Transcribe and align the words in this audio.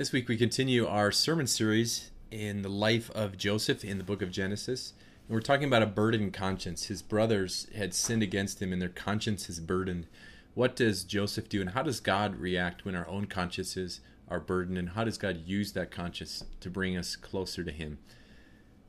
This 0.00 0.12
week 0.12 0.28
we 0.30 0.38
continue 0.38 0.86
our 0.86 1.12
sermon 1.12 1.46
series 1.46 2.10
in 2.30 2.62
the 2.62 2.70
life 2.70 3.10
of 3.10 3.36
Joseph 3.36 3.84
in 3.84 3.98
the 3.98 4.02
book 4.02 4.22
of 4.22 4.30
Genesis. 4.30 4.94
And 5.28 5.34
we're 5.34 5.42
talking 5.42 5.66
about 5.66 5.82
a 5.82 5.86
burdened 5.86 6.32
conscience. 6.32 6.84
His 6.84 7.02
brothers 7.02 7.66
had 7.76 7.92
sinned 7.92 8.22
against 8.22 8.62
him 8.62 8.72
and 8.72 8.80
their 8.80 8.88
conscience 8.88 9.50
is 9.50 9.60
burdened. 9.60 10.06
What 10.54 10.74
does 10.74 11.04
Joseph 11.04 11.50
do 11.50 11.60
and 11.60 11.72
how 11.72 11.82
does 11.82 12.00
God 12.00 12.36
react 12.36 12.86
when 12.86 12.94
our 12.94 13.06
own 13.08 13.26
consciences 13.26 14.00
are 14.26 14.40
burdened 14.40 14.78
and 14.78 14.88
how 14.88 15.04
does 15.04 15.18
God 15.18 15.42
use 15.44 15.72
that 15.72 15.90
conscience 15.90 16.44
to 16.60 16.70
bring 16.70 16.96
us 16.96 17.14
closer 17.14 17.62
to 17.62 17.70
him? 17.70 17.98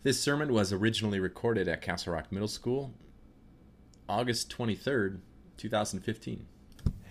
This 0.03 0.17
sermon 0.17 0.53
was 0.53 0.71
originally 0.71 1.19
recorded 1.19 1.67
at 1.67 1.81
Castle 1.81 2.13
Rock 2.13 2.31
Middle 2.31 2.47
School 2.47 2.93
August 4.07 4.49
23rd, 4.57 5.19
2015. 5.57 6.45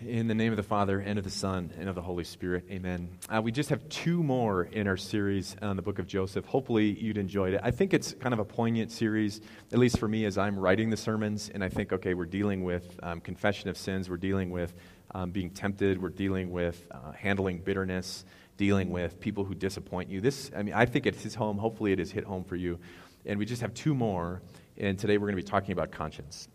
In 0.06 0.28
the 0.28 0.34
name 0.34 0.50
of 0.50 0.56
the 0.56 0.62
Father, 0.62 0.98
and 0.98 1.18
of 1.18 1.24
the 1.24 1.30
Son, 1.30 1.74
and 1.78 1.86
of 1.86 1.94
the 1.94 2.00
Holy 2.00 2.24
Spirit, 2.24 2.64
amen. 2.70 3.10
Uh, 3.28 3.42
we 3.42 3.52
just 3.52 3.68
have 3.68 3.86
two 3.90 4.22
more 4.22 4.62
in 4.62 4.86
our 4.86 4.96
series 4.96 5.54
on 5.60 5.76
the 5.76 5.82
book 5.82 5.98
of 5.98 6.06
Joseph. 6.06 6.46
Hopefully, 6.46 6.98
you'd 6.98 7.18
enjoyed 7.18 7.52
it. 7.52 7.60
I 7.62 7.70
think 7.70 7.92
it's 7.92 8.14
kind 8.14 8.32
of 8.32 8.38
a 8.38 8.44
poignant 8.44 8.92
series, 8.92 9.42
at 9.70 9.78
least 9.78 9.98
for 9.98 10.08
me, 10.08 10.24
as 10.24 10.38
I'm 10.38 10.58
writing 10.58 10.88
the 10.88 10.96
sermons. 10.96 11.50
And 11.52 11.62
I 11.62 11.68
think, 11.68 11.92
okay, 11.92 12.14
we're 12.14 12.24
dealing 12.24 12.64
with 12.64 12.98
um, 13.02 13.20
confession 13.20 13.68
of 13.68 13.76
sins, 13.76 14.08
we're 14.08 14.16
dealing 14.16 14.50
with 14.50 14.72
um, 15.14 15.32
being 15.32 15.50
tempted, 15.50 16.00
we're 16.00 16.08
dealing 16.08 16.50
with 16.50 16.86
uh, 16.90 17.12
handling 17.12 17.58
bitterness, 17.58 18.24
dealing 18.56 18.88
with 18.88 19.20
people 19.20 19.44
who 19.44 19.54
disappoint 19.54 20.08
you. 20.08 20.22
This, 20.22 20.50
I 20.56 20.62
mean, 20.62 20.74
I 20.74 20.86
think 20.86 21.04
it 21.04 21.14
hits 21.14 21.34
home. 21.34 21.58
Hopefully, 21.58 21.92
it 21.92 21.98
has 21.98 22.10
hit 22.10 22.24
home 22.24 22.44
for 22.44 22.56
you. 22.56 22.78
And 23.26 23.38
we 23.38 23.44
just 23.44 23.60
have 23.60 23.74
two 23.74 23.94
more. 23.94 24.40
And 24.78 24.98
today, 24.98 25.18
we're 25.18 25.26
going 25.26 25.36
to 25.36 25.42
be 25.42 25.50
talking 25.50 25.72
about 25.72 25.90
conscience. 25.90 26.48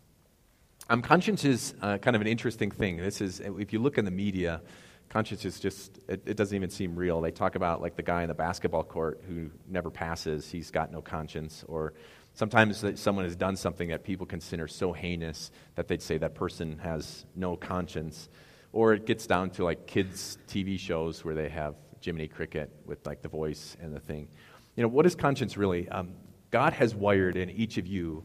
Um, 0.88 1.02
conscience 1.02 1.44
is 1.44 1.74
uh, 1.82 1.98
kind 1.98 2.14
of 2.14 2.22
an 2.22 2.28
interesting 2.28 2.70
thing. 2.70 2.98
This 2.98 3.20
is, 3.20 3.40
if 3.40 3.72
you 3.72 3.80
look 3.80 3.98
in 3.98 4.04
the 4.04 4.10
media, 4.12 4.60
conscience 5.08 5.44
is 5.44 5.58
just, 5.58 5.98
it, 6.08 6.22
it, 6.24 6.36
doesn't 6.36 6.54
even 6.54 6.70
seem 6.70 6.94
real. 6.94 7.20
They 7.20 7.32
talk 7.32 7.56
about 7.56 7.82
like 7.82 7.96
the 7.96 8.04
guy 8.04 8.22
in 8.22 8.28
the 8.28 8.34
basketball 8.34 8.84
court 8.84 9.20
who 9.26 9.50
never 9.68 9.90
passes, 9.90 10.48
he's 10.48 10.70
got 10.70 10.92
no 10.92 11.02
conscience. 11.02 11.64
Or 11.66 11.94
sometimes 12.34 12.84
someone 13.00 13.24
has 13.24 13.34
done 13.34 13.56
something 13.56 13.88
that 13.88 14.04
people 14.04 14.26
consider 14.26 14.68
so 14.68 14.92
heinous 14.92 15.50
that 15.74 15.88
they'd 15.88 16.02
say 16.02 16.18
that 16.18 16.36
person 16.36 16.78
has 16.78 17.26
no 17.34 17.56
conscience. 17.56 18.28
Or 18.72 18.92
it 18.92 19.06
gets 19.06 19.26
down 19.26 19.50
to 19.50 19.64
like 19.64 19.88
kids' 19.88 20.38
TV 20.46 20.78
shows 20.78 21.24
where 21.24 21.34
they 21.34 21.48
have 21.48 21.74
Jiminy 22.00 22.28
Cricket 22.28 22.70
with 22.84 23.04
like 23.04 23.22
the 23.22 23.28
voice 23.28 23.76
and 23.82 23.92
the 23.92 24.00
thing. 24.00 24.28
You 24.76 24.84
know, 24.84 24.88
what 24.88 25.04
is 25.04 25.16
conscience 25.16 25.56
really? 25.56 25.88
Um, 25.88 26.12
God 26.52 26.74
has 26.74 26.94
wired 26.94 27.36
in 27.36 27.50
each 27.50 27.76
of 27.76 27.88
you 27.88 28.22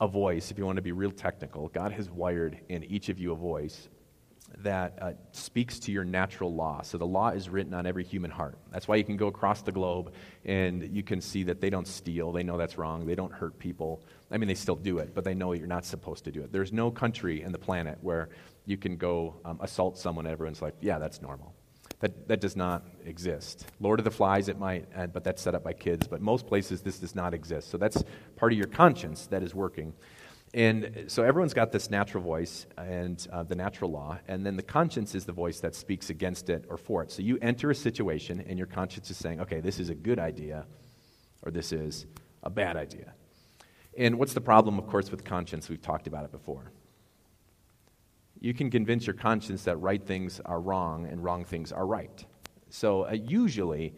a 0.00 0.08
voice, 0.08 0.50
if 0.50 0.58
you 0.58 0.66
want 0.66 0.76
to 0.76 0.82
be 0.82 0.92
real 0.92 1.10
technical, 1.10 1.68
God 1.68 1.92
has 1.92 2.10
wired 2.10 2.58
in 2.68 2.84
each 2.84 3.08
of 3.08 3.18
you 3.18 3.32
a 3.32 3.36
voice 3.36 3.88
that 4.58 4.98
uh, 5.00 5.12
speaks 5.32 5.78
to 5.80 5.92
your 5.92 6.04
natural 6.04 6.54
law. 6.54 6.80
So 6.82 6.98
the 6.98 7.06
law 7.06 7.30
is 7.30 7.48
written 7.48 7.74
on 7.74 7.86
every 7.86 8.04
human 8.04 8.30
heart. 8.30 8.58
That's 8.70 8.86
why 8.86 8.96
you 8.96 9.04
can 9.04 9.16
go 9.16 9.26
across 9.26 9.62
the 9.62 9.72
globe 9.72 10.12
and 10.44 10.82
you 10.94 11.02
can 11.02 11.20
see 11.20 11.42
that 11.44 11.60
they 11.60 11.68
don't 11.68 11.86
steal. 11.86 12.30
They 12.30 12.42
know 12.42 12.56
that's 12.56 12.78
wrong. 12.78 13.06
They 13.06 13.14
don't 13.14 13.32
hurt 13.32 13.58
people. 13.58 14.02
I 14.30 14.38
mean, 14.38 14.48
they 14.48 14.54
still 14.54 14.76
do 14.76 14.98
it, 14.98 15.14
but 15.14 15.24
they 15.24 15.34
know 15.34 15.52
you're 15.52 15.66
not 15.66 15.84
supposed 15.84 16.24
to 16.24 16.32
do 16.32 16.42
it. 16.42 16.52
There's 16.52 16.72
no 16.72 16.90
country 16.90 17.42
in 17.42 17.52
the 17.52 17.58
planet 17.58 17.98
where 18.02 18.28
you 18.66 18.76
can 18.76 18.96
go 18.96 19.34
um, 19.44 19.58
assault 19.60 19.98
someone 19.98 20.26
and 20.26 20.32
everyone's 20.32 20.62
like, 20.62 20.74
yeah, 20.80 20.98
that's 20.98 21.20
normal. 21.20 21.55
That, 22.00 22.28
that 22.28 22.40
does 22.42 22.56
not 22.56 22.84
exist. 23.06 23.64
Lord 23.80 24.00
of 24.00 24.04
the 24.04 24.10
Flies, 24.10 24.48
it 24.48 24.58
might, 24.58 24.86
but 25.14 25.24
that's 25.24 25.40
set 25.40 25.54
up 25.54 25.64
by 25.64 25.72
kids. 25.72 26.06
But 26.06 26.20
most 26.20 26.46
places, 26.46 26.82
this 26.82 26.98
does 26.98 27.14
not 27.14 27.32
exist. 27.32 27.70
So 27.70 27.78
that's 27.78 28.04
part 28.36 28.52
of 28.52 28.58
your 28.58 28.66
conscience 28.66 29.26
that 29.28 29.42
is 29.42 29.54
working. 29.54 29.94
And 30.52 31.04
so 31.08 31.22
everyone's 31.22 31.54
got 31.54 31.72
this 31.72 31.90
natural 31.90 32.22
voice 32.22 32.66
and 32.76 33.26
uh, 33.32 33.42
the 33.42 33.54
natural 33.54 33.90
law, 33.90 34.18
and 34.28 34.44
then 34.44 34.56
the 34.56 34.62
conscience 34.62 35.14
is 35.14 35.24
the 35.24 35.32
voice 35.32 35.60
that 35.60 35.74
speaks 35.74 36.08
against 36.08 36.48
it 36.50 36.64
or 36.68 36.76
for 36.76 37.02
it. 37.02 37.10
So 37.10 37.22
you 37.22 37.38
enter 37.42 37.70
a 37.70 37.74
situation, 37.74 38.44
and 38.46 38.56
your 38.56 38.66
conscience 38.66 39.10
is 39.10 39.16
saying, 39.16 39.40
okay, 39.40 39.60
this 39.60 39.78
is 39.80 39.90
a 39.90 39.94
good 39.94 40.18
idea, 40.18 40.66
or 41.42 41.50
this 41.50 41.72
is 41.72 42.06
a 42.42 42.50
bad 42.50 42.76
idea. 42.76 43.12
And 43.98 44.18
what's 44.18 44.34
the 44.34 44.40
problem, 44.40 44.78
of 44.78 44.86
course, 44.86 45.10
with 45.10 45.24
conscience? 45.24 45.68
We've 45.68 45.82
talked 45.82 46.06
about 46.06 46.24
it 46.24 46.32
before 46.32 46.70
you 48.46 48.54
can 48.54 48.70
convince 48.70 49.08
your 49.08 49.14
conscience 49.14 49.64
that 49.64 49.76
right 49.78 50.06
things 50.06 50.40
are 50.44 50.60
wrong 50.60 51.06
and 51.06 51.22
wrong 51.24 51.44
things 51.44 51.72
are 51.72 51.84
right. 51.84 52.24
So 52.68 53.02
uh, 53.02 53.12
usually, 53.12 53.92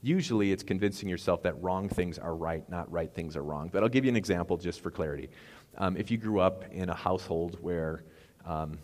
usually 0.00 0.52
it's 0.52 0.62
convincing 0.62 1.06
yourself 1.06 1.42
that 1.42 1.62
wrong 1.62 1.86
things 1.86 2.18
are 2.18 2.34
right, 2.34 2.66
not 2.70 2.90
right 2.90 3.12
things 3.14 3.36
are 3.36 3.42
wrong. 3.42 3.68
But 3.70 3.82
I'll 3.82 3.90
give 3.90 4.06
you 4.06 4.08
an 4.08 4.16
example 4.16 4.56
just 4.56 4.80
for 4.80 4.90
clarity. 4.90 5.28
Um, 5.76 5.98
if 5.98 6.10
you 6.10 6.16
grew 6.16 6.40
up 6.40 6.64
in 6.72 6.88
a 6.88 6.94
household 6.94 7.58
where 7.60 8.04
um, 8.46 8.78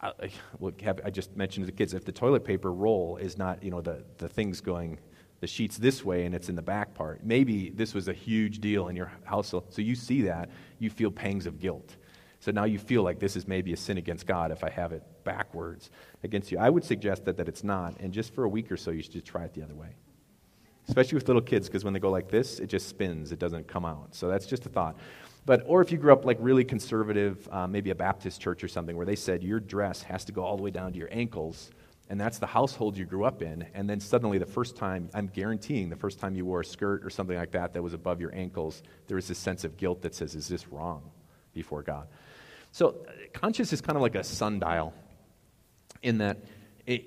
I, 0.00 0.12
I, 1.04 1.10
just 1.10 1.36
mentioned 1.36 1.66
to 1.66 1.72
the 1.72 1.76
kids, 1.76 1.92
if 1.92 2.04
the 2.04 2.12
toilet 2.12 2.44
paper 2.44 2.72
roll 2.72 3.16
is 3.16 3.36
not, 3.36 3.60
you 3.64 3.72
know, 3.72 3.80
the, 3.80 4.04
the 4.18 4.28
things 4.28 4.60
going, 4.60 5.00
the 5.40 5.48
sheets 5.48 5.76
this 5.76 6.04
way 6.04 6.24
and 6.24 6.36
it's 6.36 6.48
in 6.48 6.54
the 6.54 6.62
back 6.62 6.94
part, 6.94 7.24
maybe 7.24 7.70
this 7.70 7.94
was 7.94 8.06
a 8.06 8.12
huge 8.12 8.60
deal 8.60 8.86
in 8.86 8.94
your 8.94 9.10
household. 9.24 9.64
So 9.70 9.82
you 9.82 9.96
see 9.96 10.22
that, 10.22 10.50
you 10.78 10.88
feel 10.88 11.10
pangs 11.10 11.46
of 11.46 11.58
guilt. 11.58 11.96
So 12.40 12.50
now 12.50 12.64
you 12.64 12.78
feel 12.78 13.02
like 13.02 13.18
this 13.18 13.36
is 13.36 13.46
maybe 13.46 13.72
a 13.74 13.76
sin 13.76 13.98
against 13.98 14.26
God 14.26 14.50
if 14.50 14.64
I 14.64 14.70
have 14.70 14.92
it 14.92 15.02
backwards 15.24 15.90
against 16.24 16.50
you. 16.50 16.58
I 16.58 16.70
would 16.70 16.84
suggest 16.84 17.26
that, 17.26 17.36
that 17.36 17.48
it's 17.48 17.62
not, 17.62 18.00
and 18.00 18.12
just 18.12 18.34
for 18.34 18.44
a 18.44 18.48
week 18.48 18.72
or 18.72 18.78
so, 18.78 18.90
you 18.90 19.02
should 19.02 19.12
just 19.12 19.26
try 19.26 19.44
it 19.44 19.52
the 19.52 19.62
other 19.62 19.74
way. 19.74 19.90
Especially 20.88 21.16
with 21.16 21.28
little 21.28 21.42
kids, 21.42 21.68
because 21.68 21.84
when 21.84 21.92
they 21.92 22.00
go 22.00 22.10
like 22.10 22.30
this, 22.30 22.58
it 22.58 22.66
just 22.66 22.88
spins, 22.88 23.30
it 23.30 23.38
doesn't 23.38 23.68
come 23.68 23.84
out. 23.84 24.14
So 24.14 24.26
that's 24.26 24.46
just 24.46 24.64
a 24.64 24.70
thought. 24.70 24.96
But, 25.44 25.64
or 25.66 25.82
if 25.82 25.92
you 25.92 25.98
grew 25.98 26.12
up 26.12 26.24
like 26.24 26.38
really 26.40 26.64
conservative, 26.64 27.46
uh, 27.52 27.66
maybe 27.66 27.90
a 27.90 27.94
Baptist 27.94 28.40
church 28.40 28.64
or 28.64 28.68
something, 28.68 28.96
where 28.96 29.06
they 29.06 29.16
said 29.16 29.42
your 29.42 29.60
dress 29.60 30.02
has 30.02 30.24
to 30.24 30.32
go 30.32 30.42
all 30.42 30.56
the 30.56 30.62
way 30.62 30.70
down 30.70 30.92
to 30.92 30.98
your 30.98 31.08
ankles, 31.12 31.70
and 32.08 32.18
that's 32.18 32.38
the 32.38 32.46
household 32.46 32.96
you 32.96 33.04
grew 33.04 33.24
up 33.24 33.42
in, 33.42 33.66
and 33.74 33.88
then 33.88 34.00
suddenly 34.00 34.38
the 34.38 34.46
first 34.46 34.76
time, 34.76 35.10
I'm 35.14 35.28
guaranteeing 35.28 35.90
the 35.90 35.96
first 35.96 36.18
time 36.18 36.34
you 36.34 36.44
wore 36.46 36.60
a 36.60 36.64
skirt 36.64 37.04
or 37.04 37.10
something 37.10 37.36
like 37.36 37.52
that 37.52 37.74
that 37.74 37.82
was 37.82 37.94
above 37.94 38.20
your 38.20 38.34
ankles, 38.34 38.82
there 39.06 39.14
was 39.14 39.28
this 39.28 39.38
sense 39.38 39.64
of 39.64 39.76
guilt 39.76 40.02
that 40.02 40.14
says, 40.14 40.34
is 40.34 40.48
this 40.48 40.68
wrong 40.68 41.02
before 41.52 41.82
God? 41.82 42.08
So, 42.72 43.06
conscience 43.32 43.72
is 43.72 43.80
kind 43.80 43.96
of 43.96 44.02
like 44.02 44.14
a 44.14 44.24
sundial 44.24 44.94
in 46.02 46.18
that 46.18 46.38
it, 46.86 47.04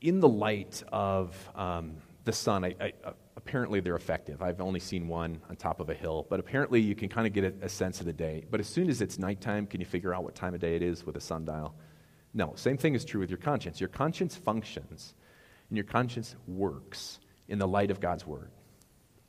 in 0.00 0.20
the 0.20 0.28
light 0.28 0.82
of 0.92 1.36
um, 1.54 1.94
the 2.24 2.32
sun, 2.32 2.64
I, 2.64 2.74
I, 2.80 2.92
uh, 3.04 3.12
apparently 3.36 3.80
they're 3.80 3.96
effective. 3.96 4.42
I've 4.42 4.60
only 4.60 4.80
seen 4.80 5.08
one 5.08 5.40
on 5.48 5.56
top 5.56 5.80
of 5.80 5.88
a 5.90 5.94
hill, 5.94 6.26
but 6.28 6.40
apparently 6.40 6.80
you 6.80 6.94
can 6.94 7.08
kind 7.08 7.26
of 7.26 7.32
get 7.32 7.44
a, 7.44 7.66
a 7.66 7.68
sense 7.68 8.00
of 8.00 8.06
the 8.06 8.12
day. 8.12 8.44
But 8.50 8.60
as 8.60 8.68
soon 8.68 8.88
as 8.88 9.00
it's 9.00 9.18
nighttime, 9.18 9.66
can 9.66 9.80
you 9.80 9.86
figure 9.86 10.14
out 10.14 10.24
what 10.24 10.34
time 10.34 10.54
of 10.54 10.60
day 10.60 10.76
it 10.76 10.82
is 10.82 11.04
with 11.04 11.16
a 11.16 11.20
sundial? 11.20 11.74
No. 12.34 12.52
Same 12.56 12.76
thing 12.76 12.94
is 12.94 13.04
true 13.04 13.20
with 13.20 13.30
your 13.30 13.38
conscience. 13.38 13.80
Your 13.80 13.88
conscience 13.88 14.36
functions 14.36 15.14
and 15.68 15.76
your 15.76 15.84
conscience 15.84 16.36
works 16.46 17.18
in 17.48 17.58
the 17.58 17.68
light 17.68 17.90
of 17.90 18.00
God's 18.00 18.26
Word. 18.26 18.50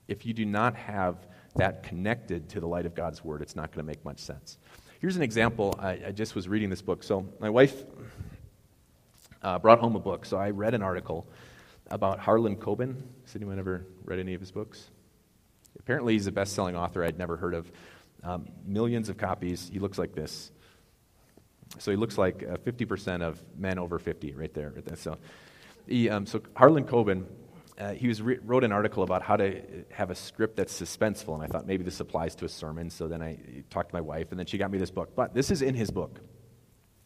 If 0.08 0.26
you 0.26 0.34
do 0.34 0.46
not 0.46 0.76
have 0.76 1.28
that 1.56 1.84
connected 1.84 2.50
to 2.50 2.60
the 2.60 2.68
light 2.68 2.86
of 2.86 2.96
God's 2.96 3.24
Word, 3.24 3.42
it's 3.42 3.56
not 3.56 3.72
going 3.72 3.86
to 3.86 3.88
make 3.88 4.04
much 4.04 4.20
sense. 4.20 4.58
Here's 5.04 5.18
an 5.18 5.22
example. 5.22 5.78
I, 5.80 6.00
I 6.08 6.12
just 6.14 6.34
was 6.34 6.48
reading 6.48 6.70
this 6.70 6.82
book. 6.82 7.04
So, 7.04 7.28
my 7.42 7.50
wife 7.50 7.84
uh, 9.42 9.60
brought 9.60 9.80
home 9.80 9.98
a 9.98 10.00
book. 10.00 10.26
So, 10.26 10.38
I 10.38 10.52
read 10.52 10.74
an 10.74 10.82
article 10.82 11.28
about 11.92 12.20
Harlan 12.20 12.56
Coben. 12.56 12.96
Has 13.26 13.36
anyone 13.36 13.60
ever 13.60 13.86
read 14.06 14.20
any 14.20 14.34
of 14.34 14.40
his 14.40 14.50
books? 14.50 14.92
Apparently, 15.78 16.14
he's 16.14 16.28
a 16.28 16.32
best 16.32 16.54
selling 16.54 16.78
author 16.78 17.04
I'd 17.04 17.18
never 17.18 17.36
heard 17.36 17.54
of. 17.54 17.70
Um, 18.24 18.48
millions 18.66 19.10
of 19.10 19.18
copies. 19.18 19.70
He 19.74 19.78
looks 19.78 19.98
like 19.98 20.16
this. 20.16 20.52
So, 21.80 21.92
he 21.92 21.98
looks 21.98 22.18
like 22.18 22.42
uh, 22.42 22.56
50% 22.56 23.24
of 23.24 23.44
men 23.58 23.80
over 23.80 24.00
50 24.00 24.36
right 24.36 24.54
there. 24.54 24.74
So, 24.96 25.18
he, 25.86 26.10
um, 26.10 26.26
so, 26.26 26.42
Harlan 26.56 26.86
Coben 26.86 27.26
uh, 27.78 27.94
he 27.94 28.08
was 28.08 28.22
re- 28.22 28.40
wrote 28.44 28.64
an 28.64 28.72
article 28.72 29.04
about 29.04 29.22
how 29.22 29.36
to 29.36 29.62
have 29.92 30.12
a 30.12 30.16
script 30.16 30.56
that's 30.56 30.80
suspenseful, 30.80 31.34
and 31.34 31.44
I 31.44 31.48
thought 31.48 31.66
maybe 31.66 31.84
this 31.84 32.00
applies 32.00 32.36
to 32.36 32.46
a 32.46 32.50
sermon. 32.50 32.90
So 32.90 33.08
then 33.08 33.22
I 33.22 33.38
talked 33.70 33.90
to 33.90 33.96
my 33.96 34.02
wife, 34.02 34.28
and 34.32 34.40
then 34.40 34.46
she 34.46 34.58
got 34.58 34.72
me 34.72 34.78
this 34.78 34.92
book. 34.92 35.16
But 35.16 35.34
this 35.34 35.50
is 35.50 35.62
in 35.62 35.74
his 35.76 35.90
book. 35.90 36.20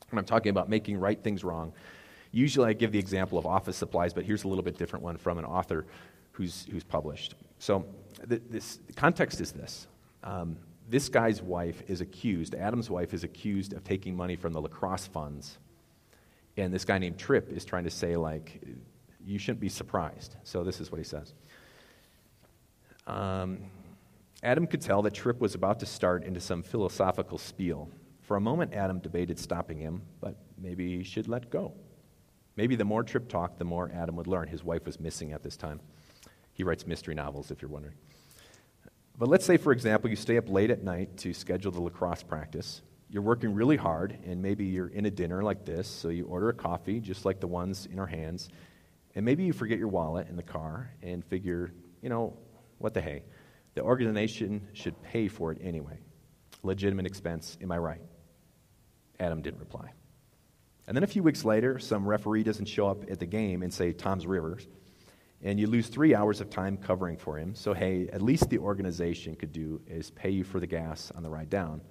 When 0.09 0.19
I'm 0.19 0.25
talking 0.25 0.49
about 0.49 0.69
making 0.69 0.97
right 0.97 1.21
things 1.21 1.43
wrong, 1.43 1.73
usually 2.31 2.69
I 2.69 2.73
give 2.73 2.91
the 2.91 2.99
example 2.99 3.37
of 3.37 3.45
office 3.45 3.77
supplies, 3.77 4.13
but 4.13 4.25
here's 4.25 4.43
a 4.43 4.47
little 4.47 4.63
bit 4.63 4.77
different 4.77 5.03
one 5.03 5.17
from 5.17 5.37
an 5.37 5.45
author 5.45 5.85
who's, 6.31 6.65
who's 6.69 6.83
published. 6.83 7.35
So 7.59 7.85
the, 8.25 8.41
this, 8.49 8.77
the 8.87 8.93
context 8.93 9.41
is 9.41 9.51
this. 9.51 9.87
Um, 10.23 10.57
this 10.89 11.09
guy's 11.09 11.41
wife 11.41 11.81
is 11.87 11.99
accused, 11.99 12.55
Adam's 12.55 12.89
wife 12.89 13.13
is 13.13 13.23
accused 13.23 13.73
of 13.73 13.83
taking 13.83 14.15
money 14.15 14.35
from 14.35 14.53
the 14.53 14.61
lacrosse 14.61 15.07
funds. 15.07 15.57
And 16.55 16.73
this 16.73 16.85
guy 16.85 16.97
named 16.97 17.17
Tripp 17.17 17.51
is 17.51 17.65
trying 17.65 17.83
to 17.83 17.89
say, 17.89 18.15
like, 18.15 18.61
you 19.27 19.37
shouldn't 19.37 19.59
be 19.59 19.69
surprised. 19.69 20.37
So 20.43 20.63
this 20.63 20.79
is 20.79 20.91
what 20.91 20.99
he 20.99 21.03
says. 21.03 21.33
Um, 23.05 23.59
Adam 24.41 24.65
could 24.65 24.81
tell 24.81 25.01
that 25.01 25.13
Tripp 25.13 25.39
was 25.39 25.53
about 25.53 25.79
to 25.81 25.85
start 25.85 26.23
into 26.23 26.39
some 26.39 26.63
philosophical 26.63 27.37
spiel. 27.37 27.89
For 28.21 28.37
a 28.37 28.41
moment, 28.41 28.73
Adam 28.73 28.99
debated 28.99 29.37
stopping 29.37 29.79
him, 29.79 30.01
but 30.21 30.35
maybe 30.57 30.97
he 30.97 31.03
should 31.03 31.27
let 31.27 31.49
go. 31.49 31.73
Maybe 32.55 32.75
the 32.75 32.85
more 32.85 33.03
Tripp 33.03 33.27
talked, 33.27 33.59
the 33.59 33.65
more 33.65 33.91
Adam 33.93 34.15
would 34.15 34.27
learn. 34.27 34.47
His 34.47 34.63
wife 34.63 34.85
was 34.85 34.99
missing 34.99 35.33
at 35.33 35.43
this 35.43 35.57
time. 35.57 35.79
He 36.53 36.63
writes 36.63 36.87
mystery 36.87 37.13
novels, 37.13 37.51
if 37.51 37.61
you're 37.61 37.69
wondering. 37.69 37.95
But 39.17 39.29
let's 39.29 39.45
say, 39.45 39.57
for 39.57 39.71
example, 39.71 40.09
you 40.09 40.15
stay 40.15 40.37
up 40.37 40.49
late 40.49 40.71
at 40.71 40.83
night 40.83 41.17
to 41.17 41.33
schedule 41.33 41.71
the 41.71 41.81
lacrosse 41.81 42.23
practice. 42.23 42.81
You're 43.09 43.23
working 43.23 43.53
really 43.53 43.77
hard, 43.77 44.17
and 44.25 44.41
maybe 44.41 44.65
you're 44.65 44.89
in 44.89 45.05
a 45.05 45.11
dinner 45.11 45.43
like 45.43 45.65
this, 45.65 45.87
so 45.87 46.09
you 46.09 46.25
order 46.25 46.49
a 46.49 46.53
coffee, 46.53 46.99
just 46.99 47.25
like 47.25 47.39
the 47.39 47.47
ones 47.47 47.87
in 47.91 47.99
our 47.99 48.07
hands, 48.07 48.49
And 49.17 49.25
maybe 49.25 49.45
you 49.45 49.51
forget 49.51 49.79
your 49.79 49.87
wallet 49.87 50.29
in 50.29 50.35
the 50.35 50.43
car 50.43 50.91
and 51.01 51.25
figure, 51.25 51.73
you 52.03 52.09
know, 52.09 52.37
what 52.77 52.93
the 52.93 53.01
hey? 53.01 53.23
The 53.73 53.81
organization 53.81 54.67
should 54.73 55.01
pay 55.01 55.27
for 55.27 55.51
it 55.51 55.57
anyway. 55.59 55.97
Legitimate 56.61 57.07
expense, 57.07 57.57
am 57.59 57.71
I 57.71 57.79
right? 57.79 58.01
Adam 59.19 59.41
didn't 59.41 59.59
reply. 59.59 59.91
And 60.85 60.95
then 60.95 61.03
a 61.03 61.07
few 61.07 61.23
weeks 61.23 61.43
later, 61.43 61.79
some 61.79 62.07
referee 62.07 62.43
doesn't 62.43 62.67
show 62.67 62.89
up 62.89 63.09
at 63.09 63.19
the 63.19 63.25
game 63.25 63.63
and 63.63 63.73
say, 63.73 63.91
Tom's 63.91 64.27
Rivers, 64.27 64.67
and 65.41 65.59
you 65.59 65.65
lose 65.65 65.87
three 65.87 66.13
hours 66.13 66.39
of 66.39 66.51
time 66.51 66.77
covering 66.77 67.17
for 67.17 67.39
him. 67.39 67.55
So, 67.55 67.73
hey, 67.73 68.09
at 68.13 68.21
least 68.21 68.51
the 68.51 68.59
organization 68.59 69.33
could 69.35 69.51
do 69.51 69.81
is 69.87 70.11
pay 70.11 70.29
you 70.29 70.43
for 70.43 70.59
the 70.59 70.67
gas 70.67 71.11
on 71.15 71.23
the 71.23 71.29
ride 71.29 71.49
down. 71.49 71.81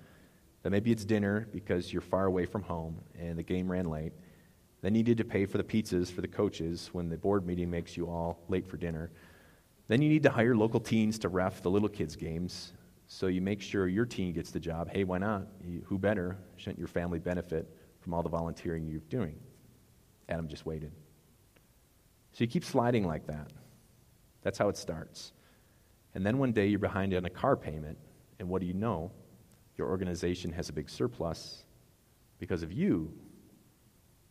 Then 0.62 0.70
maybe 0.70 0.92
it's 0.92 1.04
dinner 1.04 1.48
because 1.52 1.92
you're 1.92 2.02
far 2.02 2.26
away 2.26 2.46
from 2.46 2.62
home 2.62 3.00
and 3.18 3.36
the 3.36 3.42
game 3.42 3.68
ran 3.68 3.90
late. 3.90 4.12
Then 4.86 4.94
you 4.94 5.02
need 5.02 5.18
to 5.18 5.24
pay 5.24 5.46
for 5.46 5.58
the 5.58 5.64
pizzas 5.64 6.12
for 6.12 6.20
the 6.20 6.28
coaches 6.28 6.90
when 6.92 7.08
the 7.08 7.16
board 7.16 7.44
meeting 7.44 7.68
makes 7.68 7.96
you 7.96 8.06
all 8.06 8.44
late 8.48 8.68
for 8.68 8.76
dinner. 8.76 9.10
Then 9.88 10.00
you 10.00 10.08
need 10.08 10.22
to 10.22 10.30
hire 10.30 10.54
local 10.54 10.78
teens 10.78 11.18
to 11.18 11.28
ref 11.28 11.60
the 11.60 11.68
little 11.68 11.88
kids' 11.88 12.14
games. 12.14 12.72
So 13.08 13.26
you 13.26 13.40
make 13.40 13.60
sure 13.60 13.88
your 13.88 14.06
team 14.06 14.32
gets 14.32 14.52
the 14.52 14.60
job. 14.60 14.88
Hey, 14.88 15.02
why 15.02 15.18
not? 15.18 15.48
who 15.86 15.98
better? 15.98 16.38
Shouldn't 16.54 16.78
your 16.78 16.86
family 16.86 17.18
benefit 17.18 17.68
from 17.98 18.14
all 18.14 18.22
the 18.22 18.28
volunteering 18.28 18.86
you're 18.86 19.00
doing? 19.10 19.34
Adam 20.28 20.46
just 20.46 20.66
waited. 20.66 20.92
So 22.30 22.44
you 22.44 22.46
keep 22.46 22.64
sliding 22.64 23.08
like 23.08 23.26
that. 23.26 23.50
That's 24.42 24.56
how 24.56 24.68
it 24.68 24.76
starts. 24.76 25.32
And 26.14 26.24
then 26.24 26.38
one 26.38 26.52
day 26.52 26.68
you're 26.68 26.78
behind 26.78 27.12
on 27.12 27.24
a 27.24 27.30
car 27.30 27.56
payment, 27.56 27.98
and 28.38 28.48
what 28.48 28.60
do 28.60 28.68
you 28.68 28.74
know? 28.74 29.10
Your 29.76 29.88
organization 29.88 30.52
has 30.52 30.68
a 30.68 30.72
big 30.72 30.88
surplus 30.88 31.64
because 32.38 32.62
of 32.62 32.72
you. 32.72 33.12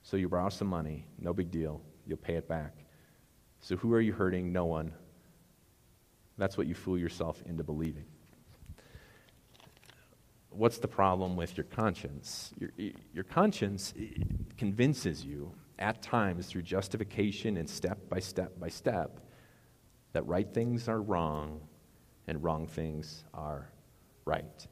So 0.05 0.17
you 0.17 0.29
borrow 0.29 0.49
some 0.49 0.67
money, 0.67 1.03
no 1.17 1.33
big 1.33 1.49
deal. 1.49 1.81
You'll 2.05 2.19
pay 2.19 2.35
it 2.35 2.47
back. 2.47 2.85
So 3.59 3.75
who 3.75 3.91
are 3.95 3.99
you 3.99 4.13
hurting? 4.13 4.53
No 4.53 4.65
one. 4.65 4.93
That's 6.37 6.59
what 6.59 6.67
you 6.67 6.75
fool 6.75 6.95
yourself 6.95 7.41
into 7.47 7.63
believing. 7.63 8.05
What's 10.51 10.77
the 10.77 10.87
problem 10.87 11.35
with 11.35 11.57
your 11.57 11.63
conscience? 11.63 12.51
Your, 12.59 12.69
your 13.15 13.23
conscience 13.23 13.95
eh, 13.99 14.21
convinces 14.57 15.25
you 15.25 15.51
at 15.79 16.03
times 16.03 16.45
through 16.45 16.61
justification 16.61 17.57
and 17.57 17.67
step 17.67 17.97
by 18.07 18.19
step 18.19 18.59
by 18.59 18.69
step 18.69 19.19
that 20.13 20.25
right 20.27 20.53
things 20.53 20.87
are 20.87 21.01
wrong 21.01 21.59
and 22.27 22.43
wrong 22.43 22.67
things 22.67 23.23
are 23.33 23.71
right. 24.23 24.67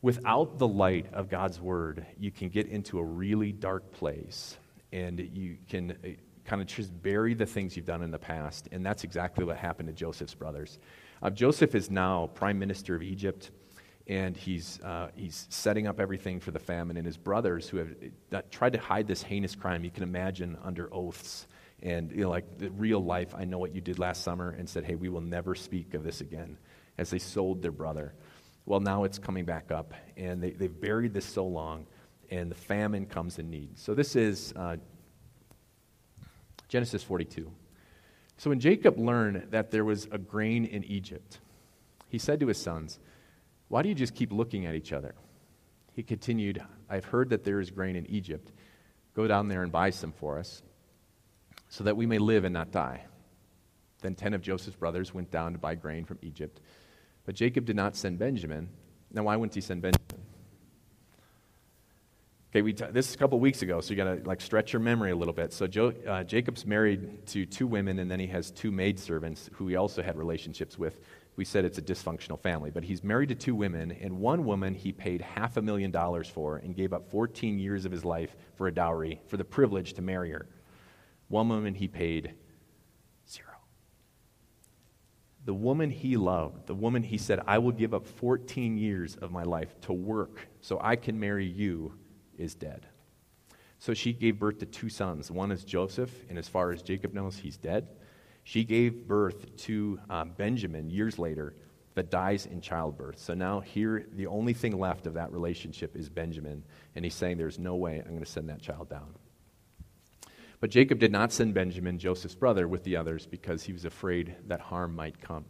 Without 0.00 0.58
the 0.58 0.68
light 0.68 1.06
of 1.12 1.28
God's 1.28 1.60
word, 1.60 2.06
you 2.18 2.30
can 2.30 2.48
get 2.48 2.68
into 2.68 2.98
a 2.98 3.04
really 3.04 3.52
dark 3.52 3.90
place 3.92 4.56
and 4.92 5.18
you 5.18 5.56
can 5.68 5.90
uh, 5.90 6.08
kind 6.44 6.62
of 6.62 6.68
just 6.68 7.02
bury 7.02 7.34
the 7.34 7.46
things 7.46 7.76
you've 7.76 7.86
done 7.86 8.02
in 8.02 8.10
the 8.10 8.18
past. 8.18 8.68
And 8.72 8.86
that's 8.86 9.04
exactly 9.04 9.44
what 9.44 9.56
happened 9.56 9.88
to 9.88 9.92
Joseph's 9.92 10.34
brothers. 10.34 10.78
Uh, 11.22 11.30
Joseph 11.30 11.74
is 11.74 11.90
now 11.90 12.30
prime 12.34 12.58
minister 12.58 12.94
of 12.94 13.02
Egypt, 13.02 13.50
and 14.06 14.36
he's, 14.36 14.80
uh, 14.82 15.08
he's 15.16 15.46
setting 15.50 15.86
up 15.86 16.00
everything 16.00 16.40
for 16.40 16.52
the 16.52 16.58
famine. 16.60 16.96
And 16.96 17.04
his 17.04 17.18
brothers, 17.18 17.68
who 17.68 17.78
have 17.78 17.94
uh, 18.32 18.42
tried 18.50 18.74
to 18.74 18.78
hide 18.78 19.06
this 19.06 19.22
heinous 19.22 19.54
crime, 19.54 19.84
you 19.84 19.90
can 19.90 20.04
imagine 20.04 20.56
under 20.64 20.88
oaths 20.94 21.46
and 21.82 22.10
you 22.10 22.22
know, 22.22 22.30
like 22.30 22.44
real 22.76 23.02
life, 23.02 23.34
I 23.36 23.44
know 23.44 23.58
what 23.58 23.74
you 23.74 23.80
did 23.80 23.98
last 23.98 24.24
summer, 24.24 24.50
and 24.50 24.68
said, 24.68 24.84
hey, 24.84 24.94
we 24.94 25.08
will 25.08 25.20
never 25.20 25.54
speak 25.54 25.94
of 25.94 26.02
this 26.02 26.20
again, 26.20 26.58
as 26.96 27.10
they 27.10 27.18
sold 27.18 27.62
their 27.62 27.72
brother. 27.72 28.14
Well, 28.68 28.80
now 28.80 29.04
it's 29.04 29.18
coming 29.18 29.46
back 29.46 29.72
up, 29.72 29.94
and 30.18 30.42
they, 30.42 30.50
they've 30.50 30.78
buried 30.78 31.14
this 31.14 31.24
so 31.24 31.46
long, 31.46 31.86
and 32.30 32.50
the 32.50 32.54
famine 32.54 33.06
comes 33.06 33.38
in 33.38 33.48
need. 33.48 33.78
So 33.78 33.94
this 33.94 34.14
is 34.14 34.52
uh, 34.54 34.76
Genesis 36.68 37.02
42. 37.02 37.50
So 38.36 38.50
when 38.50 38.60
Jacob 38.60 38.98
learned 38.98 39.52
that 39.52 39.70
there 39.70 39.86
was 39.86 40.06
a 40.12 40.18
grain 40.18 40.66
in 40.66 40.84
Egypt, 40.84 41.38
he 42.10 42.18
said 42.18 42.40
to 42.40 42.46
his 42.48 42.58
sons, 42.58 42.98
Why 43.68 43.80
do 43.80 43.88
you 43.88 43.94
just 43.94 44.14
keep 44.14 44.34
looking 44.34 44.66
at 44.66 44.74
each 44.74 44.92
other? 44.92 45.14
He 45.94 46.02
continued, 46.02 46.62
I've 46.90 47.06
heard 47.06 47.30
that 47.30 47.44
there 47.44 47.60
is 47.60 47.70
grain 47.70 47.96
in 47.96 48.04
Egypt. 48.10 48.52
Go 49.14 49.26
down 49.26 49.48
there 49.48 49.62
and 49.62 49.72
buy 49.72 49.88
some 49.88 50.12
for 50.12 50.38
us, 50.38 50.62
so 51.70 51.84
that 51.84 51.96
we 51.96 52.04
may 52.04 52.18
live 52.18 52.44
and 52.44 52.52
not 52.52 52.70
die. 52.70 53.06
Then 54.02 54.14
ten 54.14 54.34
of 54.34 54.42
Joseph's 54.42 54.76
brothers 54.76 55.14
went 55.14 55.30
down 55.30 55.52
to 55.54 55.58
buy 55.58 55.74
grain 55.74 56.04
from 56.04 56.18
Egypt. 56.20 56.60
But 57.28 57.34
Jacob 57.34 57.66
did 57.66 57.76
not 57.76 57.94
send 57.94 58.18
Benjamin. 58.18 58.70
Now, 59.12 59.24
why 59.24 59.36
wouldn't 59.36 59.54
he 59.54 59.60
send 59.60 59.82
Benjamin? 59.82 60.22
Okay, 62.50 62.62
we 62.62 62.72
t- 62.72 62.86
this 62.90 63.06
is 63.06 63.14
a 63.14 63.18
couple 63.18 63.38
weeks 63.38 63.60
ago, 63.60 63.82
so 63.82 63.90
you 63.90 63.96
got 63.96 64.04
to 64.04 64.26
like 64.26 64.40
stretch 64.40 64.72
your 64.72 64.80
memory 64.80 65.10
a 65.10 65.14
little 65.14 65.34
bit. 65.34 65.52
So 65.52 65.66
jo- 65.66 65.92
uh, 66.06 66.24
Jacob's 66.24 66.64
married 66.64 67.26
to 67.26 67.44
two 67.44 67.66
women, 67.66 67.98
and 67.98 68.10
then 68.10 68.18
he 68.18 68.26
has 68.28 68.50
two 68.50 68.72
maidservants 68.72 69.50
who 69.52 69.68
he 69.68 69.76
also 69.76 70.02
had 70.02 70.16
relationships 70.16 70.78
with. 70.78 71.00
We 71.36 71.44
said 71.44 71.66
it's 71.66 71.76
a 71.76 71.82
dysfunctional 71.82 72.40
family, 72.40 72.70
but 72.70 72.82
he's 72.82 73.04
married 73.04 73.28
to 73.28 73.34
two 73.34 73.54
women, 73.54 73.92
and 73.92 74.20
one 74.20 74.46
woman 74.46 74.72
he 74.72 74.90
paid 74.90 75.20
half 75.20 75.58
a 75.58 75.60
million 75.60 75.90
dollars 75.90 76.30
for 76.30 76.56
and 76.56 76.74
gave 76.74 76.94
up 76.94 77.10
14 77.10 77.58
years 77.58 77.84
of 77.84 77.92
his 77.92 78.06
life 78.06 78.36
for 78.54 78.68
a 78.68 78.72
dowry, 78.72 79.20
for 79.26 79.36
the 79.36 79.44
privilege 79.44 79.92
to 79.92 80.00
marry 80.00 80.30
her. 80.30 80.46
One 81.28 81.50
woman 81.50 81.74
he 81.74 81.88
paid 81.88 82.32
The 85.48 85.54
woman 85.54 85.88
he 85.88 86.18
loved, 86.18 86.66
the 86.66 86.74
woman 86.74 87.02
he 87.02 87.16
said, 87.16 87.40
I 87.46 87.56
will 87.56 87.72
give 87.72 87.94
up 87.94 88.06
14 88.06 88.76
years 88.76 89.16
of 89.16 89.30
my 89.30 89.44
life 89.44 89.80
to 89.80 89.94
work 89.94 90.46
so 90.60 90.78
I 90.78 90.94
can 90.94 91.18
marry 91.18 91.46
you 91.46 91.94
is 92.36 92.54
dead. 92.54 92.84
So 93.78 93.94
she 93.94 94.12
gave 94.12 94.38
birth 94.38 94.58
to 94.58 94.66
two 94.66 94.90
sons. 94.90 95.30
One 95.30 95.50
is 95.50 95.64
Joseph, 95.64 96.10
and 96.28 96.36
as 96.36 96.48
far 96.48 96.70
as 96.70 96.82
Jacob 96.82 97.14
knows, 97.14 97.38
he's 97.38 97.56
dead. 97.56 97.88
She 98.44 98.62
gave 98.62 99.08
birth 99.08 99.56
to 99.60 99.98
uh, 100.10 100.26
Benjamin 100.26 100.90
years 100.90 101.18
later, 101.18 101.54
that 101.94 102.10
dies 102.10 102.44
in 102.44 102.60
childbirth. 102.60 103.18
So 103.18 103.32
now, 103.32 103.60
here, 103.60 104.06
the 104.12 104.26
only 104.26 104.52
thing 104.52 104.78
left 104.78 105.06
of 105.06 105.14
that 105.14 105.32
relationship 105.32 105.96
is 105.96 106.10
Benjamin, 106.10 106.62
and 106.94 107.06
he's 107.06 107.14
saying, 107.14 107.38
There's 107.38 107.58
no 107.58 107.74
way 107.74 108.00
I'm 108.00 108.10
going 108.10 108.20
to 108.20 108.30
send 108.30 108.50
that 108.50 108.60
child 108.60 108.90
down. 108.90 109.14
But 110.60 110.70
Jacob 110.70 110.98
did 110.98 111.12
not 111.12 111.32
send 111.32 111.54
Benjamin, 111.54 111.98
Joseph's 111.98 112.34
brother, 112.34 112.66
with 112.66 112.82
the 112.82 112.96
others 112.96 113.26
because 113.26 113.62
he 113.62 113.72
was 113.72 113.84
afraid 113.84 114.34
that 114.48 114.60
harm 114.60 114.94
might 114.94 115.20
come. 115.20 115.44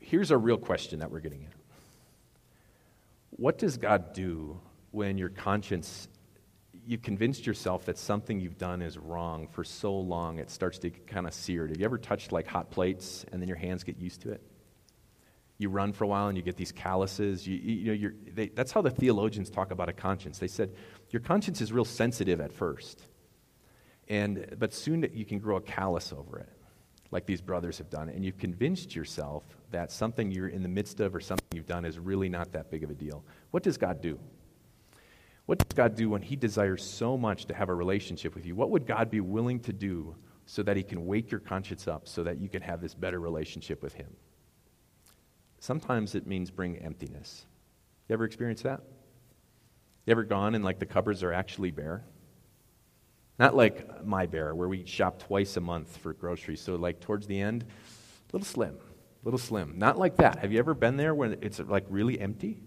Here's 0.00 0.30
a 0.30 0.38
real 0.38 0.58
question 0.58 1.00
that 1.00 1.10
we're 1.10 1.20
getting 1.20 1.44
at 1.44 1.52
what 3.36 3.58
does 3.58 3.76
God 3.76 4.12
do 4.12 4.60
when 4.92 5.18
your 5.18 5.28
conscience, 5.28 6.06
you've 6.86 7.02
convinced 7.02 7.46
yourself 7.46 7.84
that 7.86 7.98
something 7.98 8.38
you've 8.38 8.58
done 8.58 8.80
is 8.80 8.96
wrong 8.96 9.48
for 9.48 9.64
so 9.64 9.92
long 9.92 10.38
it 10.38 10.48
starts 10.48 10.78
to 10.78 10.90
kind 10.90 11.26
of 11.26 11.34
seared? 11.34 11.70
Have 11.70 11.80
you 11.80 11.84
ever 11.84 11.98
touched 11.98 12.30
like 12.30 12.46
hot 12.46 12.70
plates 12.70 13.26
and 13.32 13.42
then 13.42 13.48
your 13.48 13.56
hands 13.56 13.82
get 13.82 13.98
used 13.98 14.20
to 14.22 14.30
it? 14.30 14.40
You 15.58 15.68
run 15.70 15.92
for 15.92 16.04
a 16.04 16.06
while 16.06 16.28
and 16.28 16.36
you 16.36 16.42
get 16.42 16.56
these 16.56 16.72
calluses. 16.72 17.46
You, 17.46 17.56
you 17.56 18.08
know, 18.08 18.10
they, 18.34 18.48
that's 18.48 18.72
how 18.72 18.82
the 18.82 18.90
theologians 18.90 19.50
talk 19.50 19.70
about 19.70 19.88
a 19.88 19.92
conscience. 19.92 20.38
They 20.38 20.48
said 20.48 20.74
your 21.10 21.20
conscience 21.20 21.60
is 21.60 21.72
real 21.72 21.84
sensitive 21.84 22.40
at 22.40 22.52
first, 22.52 23.06
and, 24.08 24.56
but 24.58 24.74
soon 24.74 25.08
you 25.12 25.24
can 25.24 25.38
grow 25.38 25.56
a 25.56 25.60
callus 25.60 26.12
over 26.12 26.38
it 26.38 26.48
like 27.14 27.26
these 27.26 27.40
brothers 27.40 27.78
have 27.78 27.88
done, 27.88 28.08
and 28.08 28.24
you've 28.24 28.38
convinced 28.38 28.96
yourself 28.96 29.44
that 29.70 29.92
something 29.92 30.32
you're 30.32 30.48
in 30.48 30.64
the 30.64 30.68
midst 30.68 30.98
of 30.98 31.14
or 31.14 31.20
something 31.20 31.46
you've 31.52 31.64
done 31.64 31.84
is 31.84 31.96
really 31.96 32.28
not 32.28 32.50
that 32.50 32.72
big 32.72 32.82
of 32.82 32.90
a 32.90 32.94
deal. 32.94 33.24
What 33.52 33.62
does 33.62 33.78
God 33.78 34.00
do? 34.00 34.18
What 35.46 35.58
does 35.58 35.76
God 35.76 35.94
do 35.94 36.10
when 36.10 36.22
He 36.22 36.34
desires 36.34 36.82
so 36.82 37.16
much 37.16 37.44
to 37.46 37.54
have 37.54 37.68
a 37.68 37.74
relationship 37.74 38.34
with 38.34 38.44
you? 38.46 38.56
What 38.56 38.70
would 38.70 38.84
God 38.84 39.10
be 39.10 39.20
willing 39.20 39.60
to 39.60 39.72
do 39.72 40.16
so 40.46 40.64
that 40.64 40.76
He 40.76 40.82
can 40.82 41.06
wake 41.06 41.30
your 41.30 41.38
conscience 41.38 41.86
up 41.86 42.08
so 42.08 42.24
that 42.24 42.40
you 42.40 42.48
can 42.48 42.62
have 42.62 42.80
this 42.80 42.94
better 42.94 43.20
relationship 43.20 43.80
with 43.80 43.92
Him? 43.92 44.08
Sometimes 45.64 46.14
it 46.14 46.26
means 46.26 46.50
bring 46.50 46.76
emptiness. 46.76 47.46
You 48.06 48.12
ever 48.12 48.26
experienced 48.26 48.64
that? 48.64 48.82
You 50.04 50.10
ever 50.10 50.22
gone 50.22 50.54
and 50.54 50.62
like 50.62 50.78
the 50.78 50.84
cupboards 50.84 51.22
are 51.22 51.32
actually 51.32 51.70
bare? 51.70 52.04
Not 53.38 53.56
like 53.56 54.04
my 54.04 54.26
bear, 54.26 54.54
where 54.54 54.68
we 54.68 54.84
shop 54.84 55.20
twice 55.20 55.56
a 55.56 55.62
month 55.62 55.96
for 55.96 56.12
groceries. 56.12 56.60
So, 56.60 56.74
like, 56.74 57.00
towards 57.00 57.26
the 57.26 57.40
end, 57.40 57.62
a 57.62 58.36
little 58.36 58.44
slim, 58.44 58.74
a 58.74 59.24
little 59.24 59.38
slim. 59.38 59.78
Not 59.78 59.98
like 59.98 60.16
that. 60.16 60.40
Have 60.40 60.52
you 60.52 60.58
ever 60.58 60.74
been 60.74 60.98
there 60.98 61.14
when 61.14 61.38
it's 61.40 61.58
like 61.60 61.86
really 61.88 62.20
empty? 62.20 62.62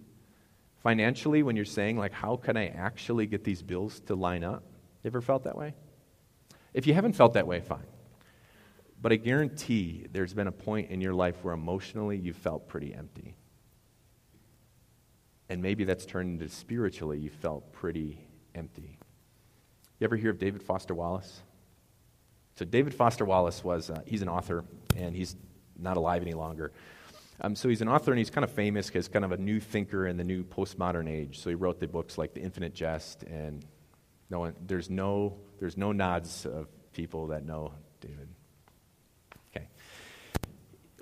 Financially, 0.81 1.43
when 1.43 1.55
you're 1.55 1.65
saying, 1.65 1.99
like, 1.99 2.13
how 2.13 2.35
can 2.35 2.57
I 2.57 2.69
actually 2.69 3.27
get 3.27 3.43
these 3.43 3.61
bills 3.61 3.99
to 4.07 4.15
line 4.15 4.43
up? 4.43 4.63
You 5.03 5.09
ever 5.09 5.21
felt 5.21 5.43
that 5.43 5.55
way? 5.55 5.75
If 6.73 6.87
you 6.87 6.95
haven't 6.95 7.13
felt 7.13 7.33
that 7.33 7.45
way, 7.45 7.61
fine. 7.61 7.85
But 9.01 9.11
I 9.11 9.15
guarantee 9.15 10.07
there's 10.11 10.33
been 10.33 10.47
a 10.47 10.51
point 10.51 10.89
in 10.89 11.01
your 11.01 11.13
life 11.13 11.35
where 11.43 11.53
emotionally 11.53 12.17
you 12.17 12.33
felt 12.33 12.67
pretty 12.67 12.93
empty. 12.93 13.35
And 15.49 15.61
maybe 15.61 15.83
that's 15.83 16.05
turned 16.05 16.41
into 16.41 16.53
spiritually 16.53 17.19
you 17.19 17.29
felt 17.29 17.71
pretty 17.73 18.19
empty. 18.55 18.97
You 19.99 20.05
ever 20.05 20.15
hear 20.15 20.31
of 20.31 20.39
David 20.39 20.61
Foster 20.61 20.93
Wallace? 20.93 21.41
So, 22.55 22.65
David 22.65 22.93
Foster 22.93 23.23
Wallace 23.23 23.63
was, 23.63 23.89
uh, 23.89 24.01
he's 24.05 24.23
an 24.23 24.29
author, 24.29 24.65
and 24.95 25.15
he's 25.15 25.35
not 25.77 25.95
alive 25.95 26.23
any 26.23 26.33
longer. 26.33 26.71
Um, 27.39 27.55
so, 27.55 27.69
he's 27.69 27.81
an 27.81 27.87
author, 27.87 28.11
and 28.11 28.17
he's 28.17 28.31
kind 28.31 28.43
of 28.43 28.51
famous 28.51 28.87
because 28.87 29.07
kind 29.07 29.23
of 29.23 29.31
a 29.31 29.37
new 29.37 29.59
thinker 29.59 30.07
in 30.07 30.17
the 30.17 30.23
new 30.23 30.43
postmodern 30.43 31.07
age. 31.07 31.39
So, 31.39 31.49
he 31.49 31.55
wrote 31.55 31.79
the 31.79 31.87
books 31.87 32.17
like 32.17 32.33
The 32.33 32.41
Infinite 32.41 32.73
Jest, 32.73 33.23
and 33.23 33.63
no 34.29 34.39
one, 34.39 34.55
there's 34.65 34.89
no 34.89 35.37
there's 35.59 35.77
no 35.77 35.91
nods 35.91 36.45
of 36.45 36.67
people 36.93 37.27
that 37.27 37.45
know 37.45 37.73
David. 38.01 38.27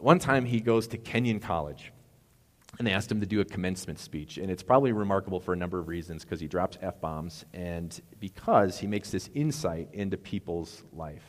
One 0.06 0.20
time 0.20 0.46
he 0.46 0.60
goes 0.60 0.88
to 0.90 1.00
Kenyon 1.00 1.40
College 1.40 1.92
and 2.78 2.86
they 2.86 2.92
asked 2.92 3.12
him 3.12 3.22
to 3.22 3.26
do 3.26 3.42
a 3.42 3.46
commencement 3.46 3.98
speech. 3.98 4.38
And 4.38 4.52
it's 4.52 4.62
probably 4.62 4.92
remarkable 4.92 5.40
for 5.40 5.52
a 5.52 5.56
number 5.56 5.80
of 5.80 5.88
reasons 5.88 6.24
because 6.24 6.40
he 6.40 6.48
drops 6.48 6.78
F 6.80 7.02
bombs 7.02 7.44
and 7.56 8.00
because 8.20 8.78
he 8.78 8.86
makes 8.86 9.10
this 9.10 9.32
insight 9.34 9.90
into 9.94 10.16
people's 10.16 10.84
life. 10.94 11.24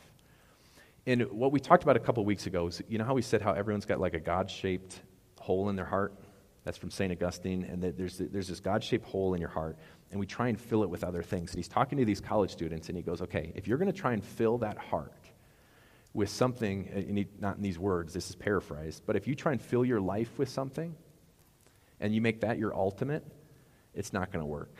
And 1.07 1.23
what 1.31 1.51
we 1.51 1.59
talked 1.59 1.81
about 1.81 1.97
a 1.97 1.99
couple 1.99 2.23
weeks 2.23 2.45
ago 2.45 2.67
is 2.67 2.83
you 2.87 2.99
know 2.99 3.03
how 3.03 3.15
we 3.15 3.23
said 3.23 3.41
how 3.41 3.53
everyone's 3.53 3.87
got 3.87 3.99
like 3.99 4.13
a 4.13 4.19
God 4.19 4.47
shaped 4.47 5.01
hole 5.39 5.69
in 5.69 5.75
their 5.75 5.83
heart? 5.83 6.13
That's 6.63 6.77
from 6.77 6.91
St. 6.91 7.11
Augustine. 7.11 7.63
And 7.63 7.81
that 7.81 7.97
there's, 7.97 8.19
there's 8.19 8.47
this 8.47 8.59
God 8.59 8.83
shaped 8.83 9.07
hole 9.07 9.33
in 9.33 9.41
your 9.41 9.49
heart. 9.49 9.75
And 10.11 10.19
we 10.19 10.27
try 10.27 10.49
and 10.49 10.61
fill 10.61 10.83
it 10.83 10.89
with 10.91 11.03
other 11.03 11.23
things. 11.23 11.49
And 11.49 11.57
he's 11.57 11.67
talking 11.67 11.97
to 11.97 12.05
these 12.05 12.21
college 12.21 12.51
students 12.51 12.89
and 12.89 12.95
he 12.95 13.01
goes, 13.01 13.23
okay, 13.23 13.51
if 13.55 13.67
you're 13.67 13.79
going 13.79 13.91
to 13.91 13.99
try 13.99 14.13
and 14.13 14.23
fill 14.23 14.59
that 14.59 14.77
heart 14.77 15.26
with 16.17 16.29
something, 16.29 16.89
uh, 16.91 16.97
and 16.97 17.25
not 17.39 17.57
in 17.57 17.61
these 17.61 17.77
words, 17.77 18.11
this 18.11 18.27
is 18.27 18.35
paraphrased, 18.35 19.03
but 19.05 19.15
if 19.15 19.27
you 19.27 19.35
try 19.35 19.51
and 19.51 19.61
fill 19.61 19.85
your 19.85 20.01
life 20.01 20.39
with 20.39 20.49
something, 20.49 20.95
and 21.99 22.13
you 22.13 22.21
make 22.21 22.41
that 22.41 22.57
your 22.57 22.75
ultimate, 22.75 23.23
it's 23.93 24.11
not 24.11 24.31
going 24.31 24.41
to 24.41 24.47
work. 24.47 24.75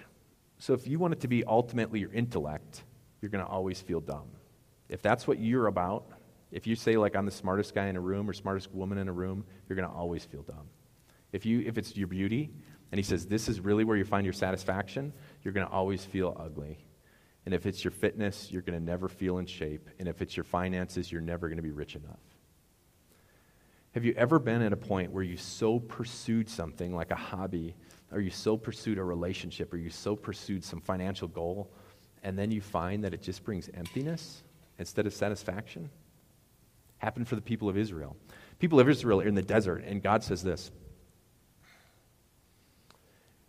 So 0.57 0.73
if 0.73 0.87
you 0.87 0.97
want 0.97 1.13
it 1.13 1.19
to 1.19 1.27
be 1.27 1.43
ultimately 1.43 1.99
your 1.99 2.11
intellect, 2.11 2.83
you're 3.21 3.29
going 3.29 3.45
to 3.45 3.49
always 3.49 3.79
feel 3.79 3.99
dumb. 3.99 4.29
If 4.89 5.03
that's 5.03 5.27
what 5.27 5.37
you're 5.37 5.67
about, 5.67 6.07
if 6.51 6.65
you 6.65 6.75
say 6.75 6.97
like 6.97 7.15
I'm 7.15 7.25
the 7.25 7.31
smartest 7.31 7.75
guy 7.75 7.85
in 7.85 7.95
a 7.97 8.01
room 8.01 8.27
or 8.27 8.33
smartest 8.33 8.73
woman 8.73 8.97
in 8.97 9.07
a 9.07 9.13
room, 9.13 9.45
you're 9.69 9.75
going 9.75 9.87
to 9.87 9.95
always 9.95 10.25
feel 10.25 10.41
dumb. 10.41 10.67
If 11.33 11.45
you 11.45 11.59
if 11.59 11.77
it's 11.77 11.95
your 11.95 12.07
beauty 12.07 12.49
and 12.91 12.97
he 12.97 13.03
says 13.03 13.27
this 13.27 13.47
is 13.47 13.59
really 13.59 13.83
where 13.83 13.97
you 13.97 14.05
find 14.05 14.25
your 14.25 14.33
satisfaction, 14.33 15.13
you're 15.43 15.53
going 15.53 15.67
to 15.67 15.71
always 15.71 16.03
feel 16.03 16.35
ugly. 16.39 16.79
And 17.47 17.53
if 17.53 17.65
it's 17.65 17.81
your 17.81 17.91
fitness, 17.91 18.51
you're 18.51 18.61
going 18.61 18.77
to 18.77 18.83
never 18.83 19.07
feel 19.07 19.37
in 19.37 19.45
shape. 19.45 19.87
And 19.99 20.09
if 20.09 20.21
it's 20.21 20.35
your 20.35 20.43
finances, 20.43 21.09
you're 21.09 21.21
never 21.21 21.47
going 21.47 21.55
to 21.55 21.63
be 21.63 21.71
rich 21.71 21.95
enough. 21.95 22.19
Have 23.93 24.03
you 24.03 24.13
ever 24.17 24.37
been 24.37 24.61
at 24.61 24.73
a 24.73 24.75
point 24.75 25.13
where 25.13 25.23
you 25.23 25.37
so 25.37 25.79
pursued 25.79 26.49
something 26.49 26.93
like 26.93 27.09
a 27.09 27.15
hobby, 27.15 27.73
or 28.11 28.19
you 28.19 28.31
so 28.31 28.57
pursued 28.57 28.97
a 28.97 29.03
relationship, 29.05 29.73
or 29.73 29.77
you 29.77 29.89
so 29.89 30.13
pursued 30.13 30.61
some 30.61 30.81
financial 30.81 31.29
goal, 31.29 31.71
and 32.21 32.37
then 32.37 32.51
you 32.51 32.59
find 32.59 33.01
that 33.05 33.13
it 33.13 33.21
just 33.21 33.45
brings 33.45 33.69
emptiness 33.73 34.43
instead 34.77 35.07
of 35.07 35.13
satisfaction? 35.13 35.89
Happened 36.97 37.29
for 37.29 37.35
the 37.35 37.41
people 37.41 37.69
of 37.69 37.77
Israel. 37.77 38.17
People 38.59 38.81
of 38.81 38.89
Israel 38.89 39.21
are 39.21 39.25
in 39.25 39.35
the 39.35 39.41
desert, 39.41 39.85
and 39.85 40.03
God 40.03 40.21
says 40.21 40.43
this. 40.43 40.69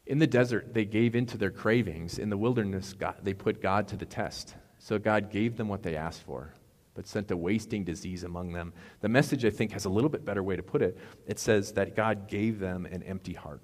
In 0.09 0.19
the 0.19 0.27
desert, 0.27 0.75
they 0.75 0.85
gave 0.85 1.15
into 1.15 1.39
their 1.39 1.53
cravings. 1.53 2.19
In 2.19 2.31
the 2.31 2.37
wilderness, 2.37 2.93
God, 2.93 3.15
they 3.23 3.35
put 3.35 3.63
God 3.63 3.87
to 3.89 3.97
the 3.97 4.07
test. 4.07 4.57
So 4.79 4.99
God 4.99 5.31
gave 5.31 5.57
them 5.57 5.69
what 5.69 5.83
they 5.85 5.95
asked 5.95 6.25
for 6.25 6.53
but 6.99 7.07
sent 7.07 7.31
a 7.31 7.37
wasting 7.37 7.85
disease 7.85 8.25
among 8.25 8.53
them. 8.53 8.73
The 9.03 9.09
message, 9.09 9.45
I 9.45 9.51
think, 9.51 9.71
has 9.71 9.85
a 9.85 9.89
little 9.89 10.11
bit 10.11 10.25
better 10.25 10.43
way 10.43 10.57
to 10.57 10.65
put 10.65 10.83
it. 10.83 10.99
It 11.29 11.39
says 11.39 11.71
that 11.75 11.95
God 11.95 12.27
gave 12.27 12.59
them 12.59 12.87
an 12.87 13.05
empty 13.05 13.35
heart. 13.35 13.61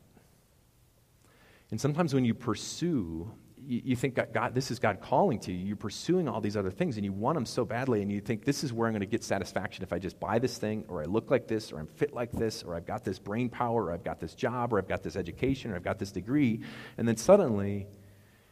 And 1.73 1.81
sometimes 1.81 2.15
when 2.15 2.25
you 2.25 2.33
pursue, 2.33 3.29
you, 3.67 3.97
think, 3.97 4.19
God, 4.33 4.55
this 4.55 4.71
is 4.71 4.79
God 4.79 5.01
calling 5.01 5.39
to 5.41 5.53
you. 5.53 5.59
You're 5.59 5.77
pursuing 5.77 6.29
all 6.29 6.41
these 6.41 6.57
other 6.57 6.71
things, 6.71 6.97
and 6.97 7.05
you 7.05 7.13
want 7.13 7.37
them 7.37 7.47
so 7.47 7.65
badly, 7.65 8.03
and 8.03 8.11
you 8.11 8.21
think, 8.21 8.45
this 8.45 8.65
is 8.65 8.73
where 8.73 8.87
I'm 8.87 8.93
going 8.93 9.01
to 9.01 9.07
get 9.07 9.25
satisfaction 9.25 9.83
if 9.83 9.93
I 9.93 9.99
just 9.99 10.21
buy 10.21 10.39
this 10.39 10.59
thing, 10.59 10.85
or 10.89 11.03
I 11.03 11.05
look 11.05 11.31
like 11.31 11.49
this, 11.49 11.73
or 11.73 11.79
I'm 11.79 11.87
fit 11.87 12.13
like 12.13 12.33
this, 12.33 12.63
or 12.63 12.75
I've 12.75 12.87
got 12.87 13.05
this 13.05 13.19
brain 13.19 13.49
power, 13.49 13.85
or 13.85 13.93
I've 13.93 14.05
got 14.05 14.21
this 14.21 14.35
job, 14.35 14.73
or 14.73 14.79
I've 14.79 14.89
got 14.89 15.03
this 15.03 15.17
education, 15.17 15.71
or 15.71 15.77
I've 15.77 15.85
got 15.85 15.99
this 15.99 16.13
degree. 16.13 16.61
And 16.99 17.07
then 17.09 17.17
suddenly, 17.17 17.87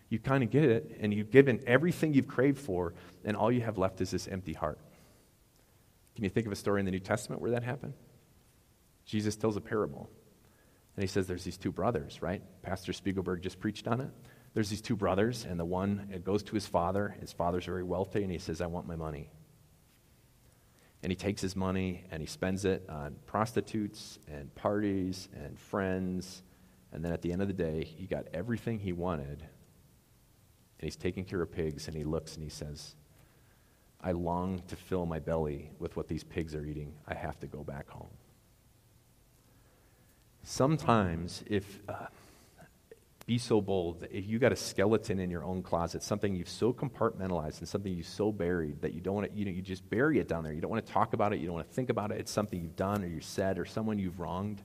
you 0.09 0.19
kind 0.19 0.42
of 0.42 0.50
get 0.50 0.64
it, 0.64 0.99
and 1.00 1.12
you've 1.12 1.31
given 1.31 1.62
everything 1.66 2.14
you've 2.14 2.28
craved 2.28 2.59
for, 2.59 2.95
and 3.25 3.37
all 3.37 3.52
you 3.52 3.61
have 3.62 3.78
left 3.78 4.00
is 4.00 4.11
this 4.11 4.28
empty 4.28 4.52
heart. 4.52 4.78
Can 6.14 6.25
you 6.25 6.31
think 6.31 6.47
of 6.47 6.52
a 6.52 6.57
story 6.57 6.81
in 6.81 6.87
the 6.87 6.92
New 6.92 7.00
Testament 7.00 7.40
where 7.40 7.52
that 7.52 7.62
happened? 7.62 7.95
Jesus 9.04 9.37
tells 9.37 9.57
a 9.57 9.61
parable. 9.61 10.11
And 10.95 11.02
he 11.02 11.07
says 11.07 11.26
there's 11.26 11.45
these 11.45 11.57
two 11.57 11.73
brothers, 11.73 12.21
right? 12.21 12.42
Pastor 12.62 12.92
Spiegelberg 12.92 13.40
just 13.40 13.59
preached 13.59 13.88
on 13.88 14.02
it. 14.02 14.11
There's 14.54 14.68
these 14.68 14.82
two 14.82 14.97
brothers, 14.97 15.47
and 15.49 15.59
the 15.59 15.64
one 15.64 16.09
it 16.12 16.25
goes 16.25 16.42
to 16.44 16.54
his 16.54 16.66
father. 16.66 17.16
His 17.21 17.32
father's 17.32 17.64
very 17.64 17.82
wealthy, 17.82 18.23
and 18.23 18.30
he 18.30 18.38
says, 18.38 18.61
I 18.61 18.66
want 18.66 18.87
my 18.87 18.97
money. 18.97 19.30
And 21.02 21.11
he 21.11 21.16
takes 21.16 21.40
his 21.40 21.56
money 21.56 22.04
and 22.12 22.21
he 22.21 22.26
spends 22.26 22.64
it 22.64 22.87
on 22.88 23.16
prostitutes 23.26 24.21
and 24.28 24.54
parties 24.54 25.28
and 25.35 25.59
friends. 25.59 26.42
And 26.92 27.04
then 27.04 27.12
at 27.12 27.23
the 27.23 27.32
end 27.32 27.42
of 27.42 27.49
the 27.49 27.54
day, 27.54 27.82
he 27.85 28.06
got 28.06 28.26
everything 28.32 28.78
he 28.78 28.92
wanted, 28.92 29.40
and 29.40 30.85
he's 30.85 30.97
taking 30.97 31.25
care 31.25 31.42
of 31.42 31.50
pigs, 31.50 31.88
and 31.88 31.97
he 31.97 32.04
looks 32.04 32.35
and 32.35 32.42
he 32.44 32.50
says, 32.50 32.94
I 34.00 34.12
long 34.12 34.62
to 34.68 34.76
fill 34.76 35.06
my 35.06 35.18
belly 35.18 35.71
with 35.78 35.97
what 35.97 36.09
these 36.09 36.23
pigs 36.23 36.54
are 36.54 36.64
eating. 36.64 36.94
I 37.06 37.14
have 37.14 37.38
to 37.40 37.47
go 37.47 37.64
back 37.64 37.88
home. 37.88 38.11
Sometimes, 40.42 41.42
if 41.47 41.80
uh, 41.88 42.06
be 43.26 43.38
so 43.38 43.61
bold 43.61 44.00
that 44.00 44.12
if 44.12 44.26
you 44.26 44.38
got 44.38 44.52
a 44.52 44.57
skeleton 44.57 45.19
in 45.19 45.31
your 45.31 45.45
own 45.45 45.62
closet, 45.62 46.02
something 46.02 46.35
you've 46.35 46.49
so 46.49 46.73
compartmentalized 46.73 47.61
and 47.61 47.69
something 47.69 47.93
you've 47.93 48.07
so 48.07 48.33
buried 48.33 48.81
that 48.83 48.93
you 48.93 49.00
don't 49.00 49.14
want 49.14 49.31
to, 49.31 49.38
you 49.38 49.45
know, 49.45 49.50
you 49.50 49.62
just 49.62 49.88
bury 49.88 50.19
it 50.19 50.29
down 50.29 50.45
there. 50.45 50.52
You 50.52 50.61
don't 50.61 50.71
want 50.71 50.85
to 50.85 50.93
talk 50.93 51.12
about 51.12 51.33
it. 51.33 51.38
You 51.38 51.47
don't 51.47 51.55
want 51.55 51.69
to 51.69 51.75
think 51.75 51.91
about 51.91 52.11
it. 52.11 52.19
It's 52.19 52.33
something 52.33 52.61
you've 52.61 52.76
done 52.76 53.05
or 53.05 53.07
you 53.07 53.21
said 53.21 53.59
or 53.59 53.64
someone 53.64 53.99
you've 53.99 54.19
wronged. 54.19 54.62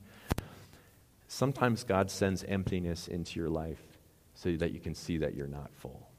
Sometimes 1.27 1.83
God 1.83 2.09
sends 2.09 2.43
emptiness 2.43 3.07
into 3.07 3.39
your 3.39 3.49
life 3.49 3.81
so 4.33 4.55
that 4.55 4.71
you 4.71 4.79
can 4.79 4.95
see 4.95 5.17
that 5.17 5.35
you're 5.35 5.47
not 5.47 5.71
full. 5.75 6.09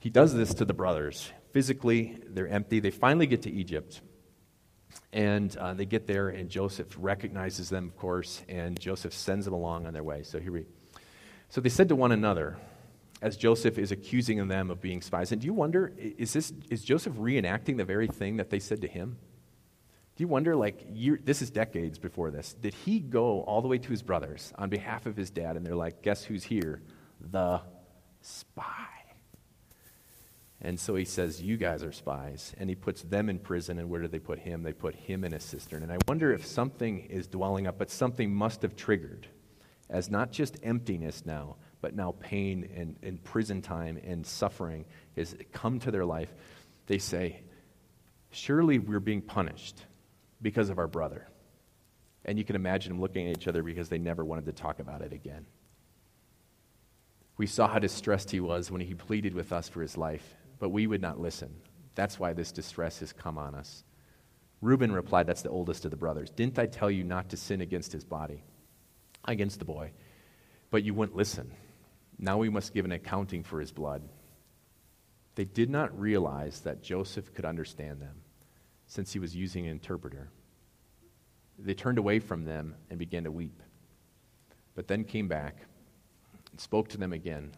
He 0.00 0.10
does 0.10 0.34
this 0.34 0.52
to 0.54 0.64
the 0.64 0.74
brothers. 0.74 1.32
Physically, 1.52 2.18
they're 2.28 2.48
empty. 2.48 2.80
They 2.80 2.90
finally 2.90 3.26
get 3.26 3.42
to 3.42 3.50
Egypt. 3.50 4.02
And 5.12 5.56
uh, 5.56 5.74
they 5.74 5.86
get 5.86 6.06
there, 6.06 6.30
and 6.30 6.48
Joseph 6.48 6.96
recognizes 6.98 7.68
them, 7.68 7.86
of 7.86 7.96
course, 7.96 8.42
and 8.48 8.78
Joseph 8.80 9.14
sends 9.14 9.44
them 9.44 9.54
along 9.54 9.86
on 9.86 9.92
their 9.92 10.02
way. 10.02 10.24
So 10.24 10.40
here 10.40 10.52
we. 10.52 10.66
So 11.48 11.60
they 11.60 11.68
said 11.68 11.88
to 11.90 11.96
one 11.96 12.10
another, 12.10 12.56
as 13.22 13.36
Joseph 13.36 13.78
is 13.78 13.92
accusing 13.92 14.46
them 14.48 14.70
of 14.70 14.80
being 14.80 15.00
spies. 15.00 15.32
And 15.32 15.40
do 15.40 15.46
you 15.46 15.54
wonder, 15.54 15.92
is, 15.96 16.32
this, 16.32 16.52
is 16.68 16.82
Joseph 16.82 17.14
reenacting 17.14 17.76
the 17.76 17.84
very 17.84 18.08
thing 18.08 18.36
that 18.36 18.50
they 18.50 18.58
said 18.58 18.80
to 18.80 18.88
him? 18.88 19.16
Do 20.16 20.22
you 20.22 20.28
wonder, 20.28 20.54
like, 20.54 20.84
year, 20.92 21.18
this 21.24 21.42
is 21.42 21.50
decades 21.50 21.98
before 21.98 22.30
this, 22.30 22.54
did 22.54 22.74
he 22.74 23.00
go 23.00 23.40
all 23.42 23.62
the 23.62 23.68
way 23.68 23.78
to 23.78 23.90
his 23.90 24.02
brothers 24.02 24.52
on 24.58 24.68
behalf 24.68 25.06
of 25.06 25.16
his 25.16 25.30
dad, 25.30 25.56
and 25.56 25.64
they're 25.64 25.74
like, 25.74 26.02
guess 26.02 26.24
who's 26.24 26.44
here? 26.44 26.82
The 27.30 27.62
spy. 28.20 28.93
And 30.64 30.80
so 30.80 30.94
he 30.94 31.04
says, 31.04 31.42
You 31.42 31.58
guys 31.58 31.84
are 31.84 31.92
spies. 31.92 32.54
And 32.56 32.70
he 32.70 32.74
puts 32.74 33.02
them 33.02 33.28
in 33.28 33.38
prison. 33.38 33.78
And 33.78 33.90
where 33.90 34.00
do 34.00 34.08
they 34.08 34.18
put 34.18 34.38
him? 34.38 34.62
They 34.62 34.72
put 34.72 34.94
him 34.94 35.22
in 35.22 35.34
a 35.34 35.38
cistern. 35.38 35.82
And 35.82 35.92
I 35.92 35.98
wonder 36.08 36.32
if 36.32 36.46
something 36.46 37.00
is 37.00 37.26
dwelling 37.26 37.66
up, 37.66 37.76
but 37.78 37.90
something 37.90 38.34
must 38.34 38.62
have 38.62 38.74
triggered 38.74 39.28
as 39.90 40.10
not 40.10 40.32
just 40.32 40.56
emptiness 40.62 41.26
now, 41.26 41.56
but 41.82 41.94
now 41.94 42.14
pain 42.18 42.70
and, 42.74 42.96
and 43.02 43.22
prison 43.22 43.60
time 43.60 44.00
and 44.02 44.26
suffering 44.26 44.86
has 45.16 45.36
come 45.52 45.78
to 45.80 45.90
their 45.90 46.06
life. 46.06 46.32
They 46.86 46.98
say, 46.98 47.42
Surely 48.30 48.78
we're 48.78 49.00
being 49.00 49.20
punished 49.20 49.84
because 50.40 50.70
of 50.70 50.78
our 50.78 50.88
brother. 50.88 51.28
And 52.24 52.38
you 52.38 52.44
can 52.44 52.56
imagine 52.56 52.94
them 52.94 53.02
looking 53.02 53.28
at 53.28 53.36
each 53.36 53.48
other 53.48 53.62
because 53.62 53.90
they 53.90 53.98
never 53.98 54.24
wanted 54.24 54.46
to 54.46 54.52
talk 54.52 54.78
about 54.80 55.02
it 55.02 55.12
again. 55.12 55.44
We 57.36 57.46
saw 57.46 57.68
how 57.68 57.80
distressed 57.80 58.30
he 58.30 58.40
was 58.40 58.70
when 58.70 58.80
he 58.80 58.94
pleaded 58.94 59.34
with 59.34 59.52
us 59.52 59.68
for 59.68 59.82
his 59.82 59.98
life 59.98 60.34
but 60.58 60.70
we 60.70 60.86
would 60.86 61.02
not 61.02 61.20
listen. 61.20 61.54
That's 61.94 62.18
why 62.18 62.32
this 62.32 62.52
distress 62.52 63.00
has 63.00 63.12
come 63.12 63.38
on 63.38 63.54
us. 63.54 63.84
Reuben 64.60 64.92
replied, 64.92 65.26
That's 65.26 65.42
the 65.42 65.50
oldest 65.50 65.84
of 65.84 65.90
the 65.90 65.96
brothers. 65.96 66.30
Didn't 66.30 66.58
I 66.58 66.66
tell 66.66 66.90
you 66.90 67.04
not 67.04 67.28
to 67.30 67.36
sin 67.36 67.60
against 67.60 67.92
his 67.92 68.04
body, 68.04 68.42
against 69.24 69.58
the 69.58 69.64
boy? 69.64 69.92
But 70.70 70.84
you 70.84 70.94
wouldn't 70.94 71.16
listen. 71.16 71.52
Now 72.18 72.38
we 72.38 72.48
must 72.48 72.74
give 72.74 72.84
an 72.84 72.92
accounting 72.92 73.42
for 73.42 73.60
his 73.60 73.72
blood. 73.72 74.02
They 75.34 75.44
did 75.44 75.68
not 75.68 75.98
realize 75.98 76.60
that 76.60 76.82
Joseph 76.82 77.34
could 77.34 77.44
understand 77.44 78.00
them 78.00 78.22
since 78.86 79.12
he 79.12 79.18
was 79.18 79.34
using 79.34 79.66
an 79.66 79.72
interpreter. 79.72 80.30
They 81.58 81.74
turned 81.74 81.98
away 81.98 82.18
from 82.18 82.44
them 82.44 82.74
and 82.90 82.98
began 82.98 83.24
to 83.24 83.30
weep, 83.30 83.62
but 84.74 84.88
then 84.88 85.04
came 85.04 85.28
back 85.28 85.56
and 86.50 86.60
spoke 86.60 86.88
to 86.88 86.98
them 86.98 87.12
again 87.12 87.52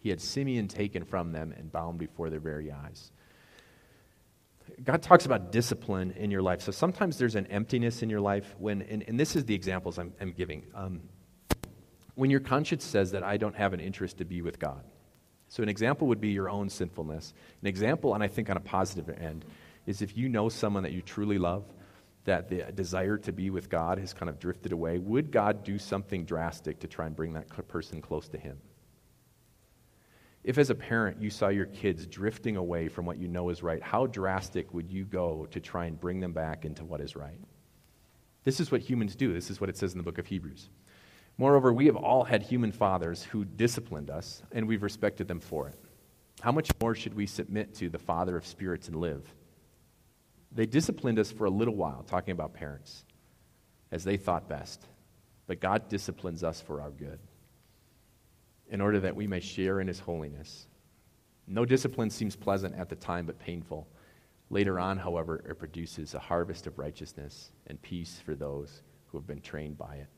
he 0.00 0.08
had 0.08 0.20
Simeon 0.20 0.68
taken 0.68 1.04
from 1.04 1.32
them 1.32 1.54
and 1.56 1.70
bound 1.70 1.98
before 1.98 2.30
their 2.30 2.40
very 2.40 2.72
eyes. 2.72 3.12
God 4.82 5.02
talks 5.02 5.26
about 5.26 5.52
discipline 5.52 6.12
in 6.12 6.30
your 6.30 6.42
life. 6.42 6.62
So 6.62 6.72
sometimes 6.72 7.18
there's 7.18 7.34
an 7.34 7.46
emptiness 7.46 8.02
in 8.02 8.10
your 8.10 8.20
life 8.20 8.54
when, 8.58 8.82
and, 8.82 9.04
and 9.06 9.18
this 9.18 9.36
is 9.36 9.44
the 9.44 9.54
examples 9.54 9.98
I'm, 9.98 10.12
I'm 10.20 10.32
giving. 10.32 10.64
Um, 10.74 11.02
when 12.14 12.30
your 12.30 12.40
conscience 12.40 12.84
says 12.84 13.12
that 13.12 13.22
I 13.22 13.36
don't 13.36 13.56
have 13.56 13.72
an 13.72 13.80
interest 13.80 14.18
to 14.18 14.24
be 14.24 14.42
with 14.42 14.58
God. 14.58 14.82
So 15.48 15.62
an 15.62 15.68
example 15.68 16.06
would 16.08 16.20
be 16.20 16.28
your 16.28 16.48
own 16.48 16.68
sinfulness. 16.68 17.34
An 17.60 17.66
example, 17.66 18.14
and 18.14 18.22
I 18.22 18.28
think 18.28 18.48
on 18.50 18.56
a 18.56 18.60
positive 18.60 19.08
end, 19.08 19.44
is 19.86 20.02
if 20.02 20.16
you 20.16 20.28
know 20.28 20.48
someone 20.48 20.84
that 20.84 20.92
you 20.92 21.02
truly 21.02 21.38
love, 21.38 21.64
that 22.24 22.48
the 22.48 22.70
desire 22.72 23.18
to 23.18 23.32
be 23.32 23.50
with 23.50 23.68
God 23.68 23.98
has 23.98 24.12
kind 24.12 24.28
of 24.28 24.38
drifted 24.38 24.72
away, 24.72 24.98
would 24.98 25.32
God 25.32 25.64
do 25.64 25.78
something 25.78 26.24
drastic 26.24 26.78
to 26.80 26.86
try 26.86 27.06
and 27.06 27.16
bring 27.16 27.32
that 27.32 27.48
person 27.68 28.00
close 28.00 28.28
to 28.28 28.38
Him? 28.38 28.58
If, 30.42 30.56
as 30.56 30.70
a 30.70 30.74
parent, 30.74 31.20
you 31.20 31.28
saw 31.28 31.48
your 31.48 31.66
kids 31.66 32.06
drifting 32.06 32.56
away 32.56 32.88
from 32.88 33.04
what 33.04 33.18
you 33.18 33.28
know 33.28 33.50
is 33.50 33.62
right, 33.62 33.82
how 33.82 34.06
drastic 34.06 34.72
would 34.72 34.90
you 34.90 35.04
go 35.04 35.46
to 35.50 35.60
try 35.60 35.84
and 35.84 36.00
bring 36.00 36.20
them 36.20 36.32
back 36.32 36.64
into 36.64 36.84
what 36.84 37.00
is 37.00 37.14
right? 37.14 37.40
This 38.44 38.58
is 38.58 38.70
what 38.70 38.80
humans 38.80 39.14
do. 39.14 39.34
This 39.34 39.50
is 39.50 39.60
what 39.60 39.68
it 39.68 39.76
says 39.76 39.92
in 39.92 39.98
the 39.98 40.04
book 40.04 40.16
of 40.16 40.26
Hebrews. 40.26 40.70
Moreover, 41.36 41.72
we 41.72 41.86
have 41.86 41.96
all 41.96 42.24
had 42.24 42.42
human 42.42 42.72
fathers 42.72 43.22
who 43.22 43.44
disciplined 43.44 44.08
us, 44.08 44.42
and 44.52 44.66
we've 44.66 44.82
respected 44.82 45.28
them 45.28 45.40
for 45.40 45.68
it. 45.68 45.78
How 46.40 46.52
much 46.52 46.70
more 46.80 46.94
should 46.94 47.14
we 47.14 47.26
submit 47.26 47.74
to 47.76 47.90
the 47.90 47.98
Father 47.98 48.36
of 48.36 48.46
spirits 48.46 48.88
and 48.88 48.96
live? 48.96 49.22
They 50.52 50.66
disciplined 50.66 51.18
us 51.18 51.30
for 51.30 51.44
a 51.44 51.50
little 51.50 51.76
while, 51.76 52.02
talking 52.02 52.32
about 52.32 52.54
parents, 52.54 53.04
as 53.92 54.04
they 54.04 54.16
thought 54.16 54.48
best. 54.48 54.86
But 55.46 55.60
God 55.60 55.88
disciplines 55.88 56.42
us 56.42 56.62
for 56.62 56.80
our 56.80 56.90
good 56.90 57.18
in 58.70 58.80
order 58.80 59.00
that 59.00 59.14
we 59.14 59.26
may 59.26 59.40
share 59.40 59.80
in 59.80 59.86
his 59.86 60.00
holiness. 60.00 60.66
No 61.46 61.64
discipline 61.64 62.10
seems 62.10 62.36
pleasant 62.36 62.74
at 62.76 62.88
the 62.88 62.96
time, 62.96 63.26
but 63.26 63.38
painful. 63.38 63.88
Later 64.50 64.78
on, 64.78 64.96
however, 64.98 65.42
it 65.48 65.58
produces 65.58 66.14
a 66.14 66.18
harvest 66.18 66.66
of 66.66 66.78
righteousness 66.78 67.50
and 67.66 67.80
peace 67.82 68.20
for 68.24 68.34
those 68.34 68.82
who 69.06 69.18
have 69.18 69.26
been 69.26 69.40
trained 69.40 69.76
by 69.76 69.96
it. 69.96 70.08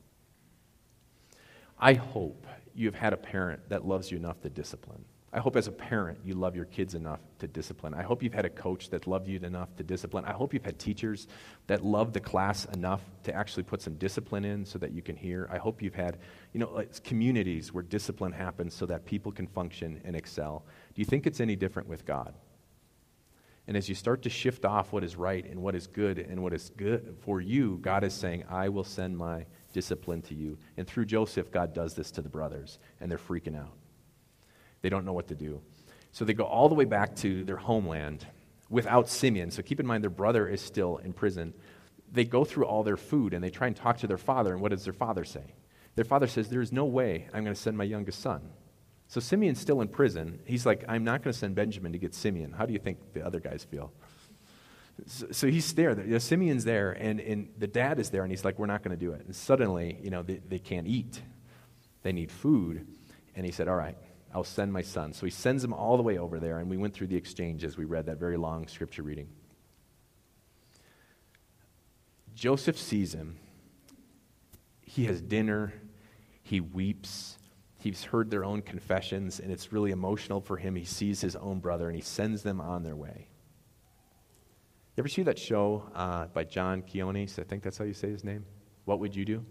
I 1.79 1.93
hope 1.93 2.45
you 2.75 2.85
have 2.87 2.95
had 2.95 3.13
a 3.13 3.17
parent 3.17 3.67
that 3.69 3.85
loves 3.85 4.11
you 4.11 4.17
enough 4.17 4.41
to 4.41 4.49
discipline. 4.49 5.03
I 5.35 5.39
hope 5.39 5.55
as 5.55 5.67
a 5.67 5.71
parent 5.71 6.19
you 6.23 6.35
love 6.35 6.55
your 6.55 6.65
kids 6.65 6.93
enough 6.93 7.19
to 7.39 7.47
discipline. 7.47 7.95
I 7.95 8.03
hope 8.03 8.21
you've 8.21 8.35
had 8.35 8.45
a 8.45 8.51
coach 8.51 8.91
that 8.91 9.07
loved 9.07 9.27
you 9.27 9.39
enough 9.39 9.75
to 9.77 9.83
discipline. 9.83 10.25
I 10.25 10.31
hope 10.31 10.53
you've 10.53 10.63
had 10.63 10.77
teachers 10.77 11.27
that 11.65 11.83
love 11.83 12.13
the 12.13 12.19
class 12.19 12.65
enough 12.65 13.01
to 13.23 13.33
actually 13.33 13.63
put 13.63 13.81
some 13.81 13.95
discipline 13.95 14.45
in 14.45 14.63
so 14.63 14.77
that 14.77 14.91
you 14.91 15.01
can 15.01 15.15
hear. 15.15 15.49
I 15.51 15.57
hope 15.57 15.81
you've 15.81 15.95
had, 15.95 16.19
you 16.53 16.59
know, 16.59 16.85
communities 17.03 17.73
where 17.73 17.81
discipline 17.81 18.31
happens 18.31 18.75
so 18.75 18.85
that 18.85 19.05
people 19.05 19.31
can 19.31 19.47
function 19.47 19.99
and 20.05 20.15
excel. 20.15 20.65
Do 20.93 21.01
you 21.01 21.05
think 21.05 21.25
it's 21.25 21.39
any 21.39 21.55
different 21.55 21.89
with 21.89 22.05
God? 22.05 22.35
And 23.65 23.75
as 23.75 23.89
you 23.89 23.95
start 23.95 24.21
to 24.23 24.29
shift 24.29 24.65
off 24.65 24.93
what 24.93 25.03
is 25.03 25.15
right 25.15 25.43
and 25.43 25.63
what 25.63 25.73
is 25.73 25.87
good 25.87 26.19
and 26.19 26.43
what 26.43 26.53
is 26.53 26.69
good 26.77 27.15
for 27.21 27.41
you, 27.41 27.79
God 27.81 28.03
is 28.03 28.13
saying, 28.13 28.43
I 28.49 28.69
will 28.69 28.83
send 28.83 29.17
my 29.17 29.47
discipline 29.71 30.21
to 30.23 30.35
you. 30.35 30.59
And 30.77 30.85
through 30.85 31.05
Joseph, 31.05 31.49
God 31.49 31.73
does 31.73 31.95
this 31.95 32.11
to 32.11 32.21
the 32.21 32.29
brothers, 32.29 32.77
and 32.99 33.09
they're 33.09 33.17
freaking 33.17 33.57
out. 33.57 33.73
They 34.83 34.89
don't 34.89 35.05
know 35.05 35.13
what 35.13 35.29
to 35.29 35.35
do. 35.35 35.61
So 36.11 36.25
they 36.25 36.33
go 36.33 36.43
all 36.43 36.69
the 36.69 36.75
way 36.75 36.85
back 36.85 37.15
to 37.17 37.43
their 37.43 37.57
homeland 37.57 38.27
without 38.69 39.09
Simeon. 39.09 39.49
So 39.49 39.63
keep 39.63 39.79
in 39.79 39.87
mind, 39.87 40.03
their 40.03 40.11
brother 40.11 40.47
is 40.47 40.61
still 40.61 40.97
in 40.97 41.13
prison. 41.13 41.53
They 42.11 42.25
go 42.25 42.43
through 42.45 42.65
all 42.65 42.83
their 42.83 42.97
food 42.97 43.33
and 43.33 43.43
they 43.43 43.49
try 43.49 43.65
and 43.65 43.75
talk 43.75 43.97
to 43.99 44.07
their 44.07 44.19
father. 44.19 44.53
And 44.53 44.61
what 44.61 44.69
does 44.69 44.83
their 44.83 44.93
father 44.93 45.23
say? 45.23 45.55
Their 45.95 46.05
father 46.05 46.27
says, 46.27 46.49
There 46.49 46.61
is 46.61 46.71
no 46.71 46.85
way 46.85 47.27
I'm 47.33 47.43
going 47.43 47.55
to 47.55 47.59
send 47.59 47.77
my 47.77 47.83
youngest 47.83 48.21
son. 48.21 48.41
So 49.07 49.19
Simeon's 49.19 49.59
still 49.59 49.81
in 49.81 49.87
prison. 49.87 50.39
He's 50.45 50.65
like, 50.65 50.83
I'm 50.87 51.03
not 51.03 51.23
going 51.23 51.33
to 51.33 51.37
send 51.37 51.55
Benjamin 51.55 51.91
to 51.91 51.97
get 51.97 52.13
Simeon. 52.13 52.51
How 52.51 52.65
do 52.65 52.73
you 52.73 52.79
think 52.79 52.97
the 53.13 53.25
other 53.25 53.39
guys 53.39 53.63
feel? 53.63 53.91
So, 55.07 55.27
so 55.31 55.47
he's 55.47 55.73
there. 55.73 55.99
You 55.99 56.13
know, 56.13 56.17
Simeon's 56.17 56.65
there, 56.65 56.91
and, 56.91 57.19
and 57.19 57.49
the 57.57 57.67
dad 57.67 57.99
is 57.99 58.09
there, 58.09 58.23
and 58.23 58.31
he's 58.31 58.45
like, 58.45 58.59
We're 58.59 58.67
not 58.67 58.83
going 58.83 58.97
to 58.97 59.05
do 59.05 59.13
it. 59.13 59.25
And 59.25 59.35
suddenly, 59.35 59.99
you 60.01 60.09
know, 60.09 60.23
they, 60.23 60.41
they 60.47 60.59
can't 60.59 60.87
eat. 60.87 61.21
They 62.03 62.11
need 62.11 62.31
food. 62.31 62.85
And 63.35 63.45
he 63.45 63.51
said, 63.51 63.67
All 63.67 63.75
right, 63.75 63.97
I'll 64.33 64.43
send 64.43 64.73
my 64.73 64.81
son. 64.81 65.13
So 65.13 65.25
he 65.25 65.31
sends 65.31 65.63
him 65.63 65.73
all 65.73 65.95
the 65.95 66.03
way 66.03 66.17
over 66.17 66.39
there, 66.39 66.59
and 66.59 66.69
we 66.69 66.77
went 66.77 66.93
through 66.93 67.07
the 67.07 67.15
exchange 67.15 67.63
as 67.63 67.77
we 67.77 67.85
read 67.85 68.07
that 68.07 68.17
very 68.17 68.37
long 68.37 68.67
scripture 68.67 69.03
reading. 69.03 69.29
Joseph 72.33 72.77
sees 72.77 73.13
him. 73.13 73.37
He 74.81 75.05
has 75.05 75.21
dinner. 75.21 75.73
He 76.41 76.59
weeps. 76.59 77.37
He's 77.77 78.05
heard 78.05 78.31
their 78.31 78.43
own 78.43 78.61
confessions, 78.61 79.39
and 79.39 79.51
it's 79.51 79.71
really 79.71 79.91
emotional 79.91 80.41
for 80.41 80.57
him. 80.57 80.75
He 80.75 80.85
sees 80.85 81.21
his 81.21 81.35
own 81.35 81.59
brother, 81.59 81.87
and 81.87 81.95
he 81.95 82.01
sends 82.01 82.41
them 82.41 82.59
on 82.59 82.83
their 82.83 82.95
way. 82.95 83.27
You 84.95 85.01
ever 85.01 85.07
see 85.07 85.23
that 85.23 85.37
show 85.37 85.89
uh, 85.93 86.25
by 86.27 86.43
John 86.43 86.81
Quinones? 86.81 87.37
I 87.37 87.43
think 87.43 87.61
that's 87.61 87.77
how 87.77 87.85
you 87.85 87.93
say 87.93 88.09
his 88.09 88.23
name. 88.23 88.45
What 88.85 88.99
would 88.99 89.15
you 89.15 89.25
do? 89.25 89.45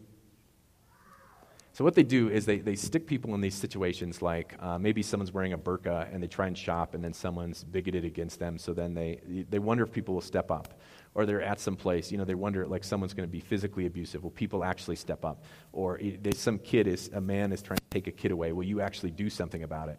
So 1.75 1.85
what 1.85 1.95
they 1.95 2.03
do 2.03 2.29
is 2.29 2.45
they, 2.45 2.59
they 2.59 2.75
stick 2.75 3.07
people 3.07 3.35
in 3.35 3.41
these 3.41 3.55
situations 3.55 4.21
like 4.21 4.55
uh, 4.61 4.79
maybe 4.79 5.03
someone's 5.03 5.33
wearing 5.33 5.55
a 5.55 5.59
burqa 5.59 6.13
and 6.13 6.23
they 6.23 6.27
try 6.27 6.47
and 6.47 6.57
shop 6.57 6.95
and 6.95 7.03
then 7.03 7.15
someone's 7.15 7.65
bigoted 7.65 8.05
against 8.05 8.39
them. 8.39 8.59
So 8.59 8.75
then 8.75 8.93
they, 8.93 9.45
they 9.49 9.59
wonder 9.59 9.83
if 9.83 9.91
people 9.91 10.13
will 10.13 10.21
step 10.21 10.51
up. 10.51 10.79
Or 11.15 11.25
they're 11.25 11.43
at 11.43 11.61
some 11.61 11.77
place, 11.77 12.11
you 12.11 12.19
know, 12.19 12.25
they 12.25 12.35
wonder 12.35 12.67
like 12.67 12.85
someone's 12.85 13.15
going 13.15 13.29
to 13.29 13.33
be 13.33 13.41
physically 13.41 13.87
abusive. 13.87 14.23
Will 14.23 14.31
people 14.31 14.65
actually 14.65 14.97
step 14.97 15.25
up? 15.25 15.45
Or 15.73 15.99
some 16.35 16.59
kid 16.59 16.87
is, 16.87 17.11
a 17.13 17.21
man 17.21 17.53
is 17.53 17.63
trying 17.63 17.79
to 17.79 17.91
take 17.91 18.07
a 18.07 18.13
kid 18.13 18.33
away. 18.33 18.53
Will 18.53 18.65
you 18.65 18.81
actually 18.81 19.11
do 19.11 19.31
something 19.31 19.63
about 19.63 19.89
it? 19.89 19.99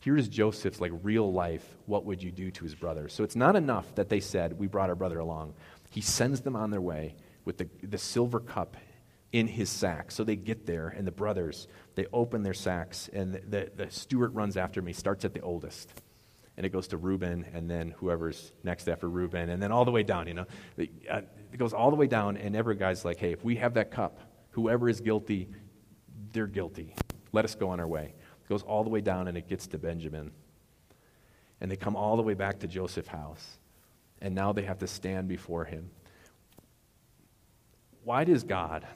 Here's 0.00 0.28
Joseph's 0.28 0.80
like 0.80 0.92
real 1.02 1.30
life. 1.30 1.64
What 1.86 2.04
would 2.06 2.22
you 2.22 2.30
do 2.30 2.50
to 2.50 2.64
his 2.64 2.74
brother? 2.74 3.08
So 3.08 3.22
it's 3.22 3.36
not 3.36 3.54
enough 3.54 3.94
that 3.94 4.08
they 4.08 4.20
said, 4.20 4.58
we 4.58 4.66
brought 4.66 4.88
our 4.88 4.96
brother 4.96 5.18
along. 5.18 5.54
He 5.90 6.00
sends 6.00 6.40
them 6.40 6.56
on 6.56 6.70
their 6.70 6.80
way 6.80 7.16
with 7.44 7.58
the, 7.58 7.68
the 7.82 7.98
silver 7.98 8.40
cup 8.40 8.76
in 9.32 9.46
his 9.46 9.70
sack. 9.70 10.10
So 10.10 10.24
they 10.24 10.36
get 10.36 10.66
there, 10.66 10.88
and 10.88 11.06
the 11.06 11.12
brothers, 11.12 11.66
they 11.94 12.06
open 12.12 12.42
their 12.42 12.54
sacks, 12.54 13.08
and 13.12 13.32
the, 13.32 13.40
the, 13.40 13.70
the 13.84 13.90
steward 13.90 14.34
runs 14.34 14.56
after 14.56 14.82
me, 14.82 14.92
starts 14.92 15.24
at 15.24 15.32
the 15.32 15.40
oldest. 15.40 15.92
And 16.56 16.66
it 16.66 16.68
goes 16.68 16.86
to 16.88 16.98
Reuben, 16.98 17.46
and 17.54 17.68
then 17.68 17.94
whoever's 17.96 18.52
next 18.62 18.88
after 18.88 19.08
Reuben, 19.08 19.48
and 19.48 19.62
then 19.62 19.72
all 19.72 19.86
the 19.86 19.90
way 19.90 20.02
down, 20.02 20.28
you 20.28 20.34
know. 20.34 20.46
Uh, 20.78 21.22
it 21.50 21.56
goes 21.56 21.72
all 21.72 21.90
the 21.90 21.96
way 21.96 22.06
down, 22.06 22.36
and 22.36 22.54
every 22.54 22.76
guy's 22.76 23.04
like, 23.04 23.16
hey, 23.16 23.32
if 23.32 23.42
we 23.42 23.56
have 23.56 23.74
that 23.74 23.90
cup, 23.90 24.20
whoever 24.50 24.88
is 24.88 25.00
guilty, 25.00 25.48
they're 26.32 26.46
guilty. 26.46 26.94
Let 27.32 27.46
us 27.46 27.54
go 27.54 27.70
on 27.70 27.80
our 27.80 27.88
way. 27.88 28.14
It 28.44 28.48
goes 28.48 28.62
all 28.62 28.84
the 28.84 28.90
way 28.90 29.00
down, 29.00 29.28
and 29.28 29.38
it 29.38 29.48
gets 29.48 29.66
to 29.68 29.78
Benjamin. 29.78 30.30
And 31.62 31.70
they 31.70 31.76
come 31.76 31.96
all 31.96 32.16
the 32.16 32.22
way 32.22 32.34
back 32.34 32.58
to 32.60 32.68
Joseph's 32.68 33.08
house. 33.08 33.58
And 34.20 34.34
now 34.34 34.52
they 34.52 34.62
have 34.62 34.78
to 34.78 34.86
stand 34.86 35.28
before 35.28 35.64
him. 35.64 35.90
Why 38.04 38.24
does 38.24 38.44
God 38.44 38.86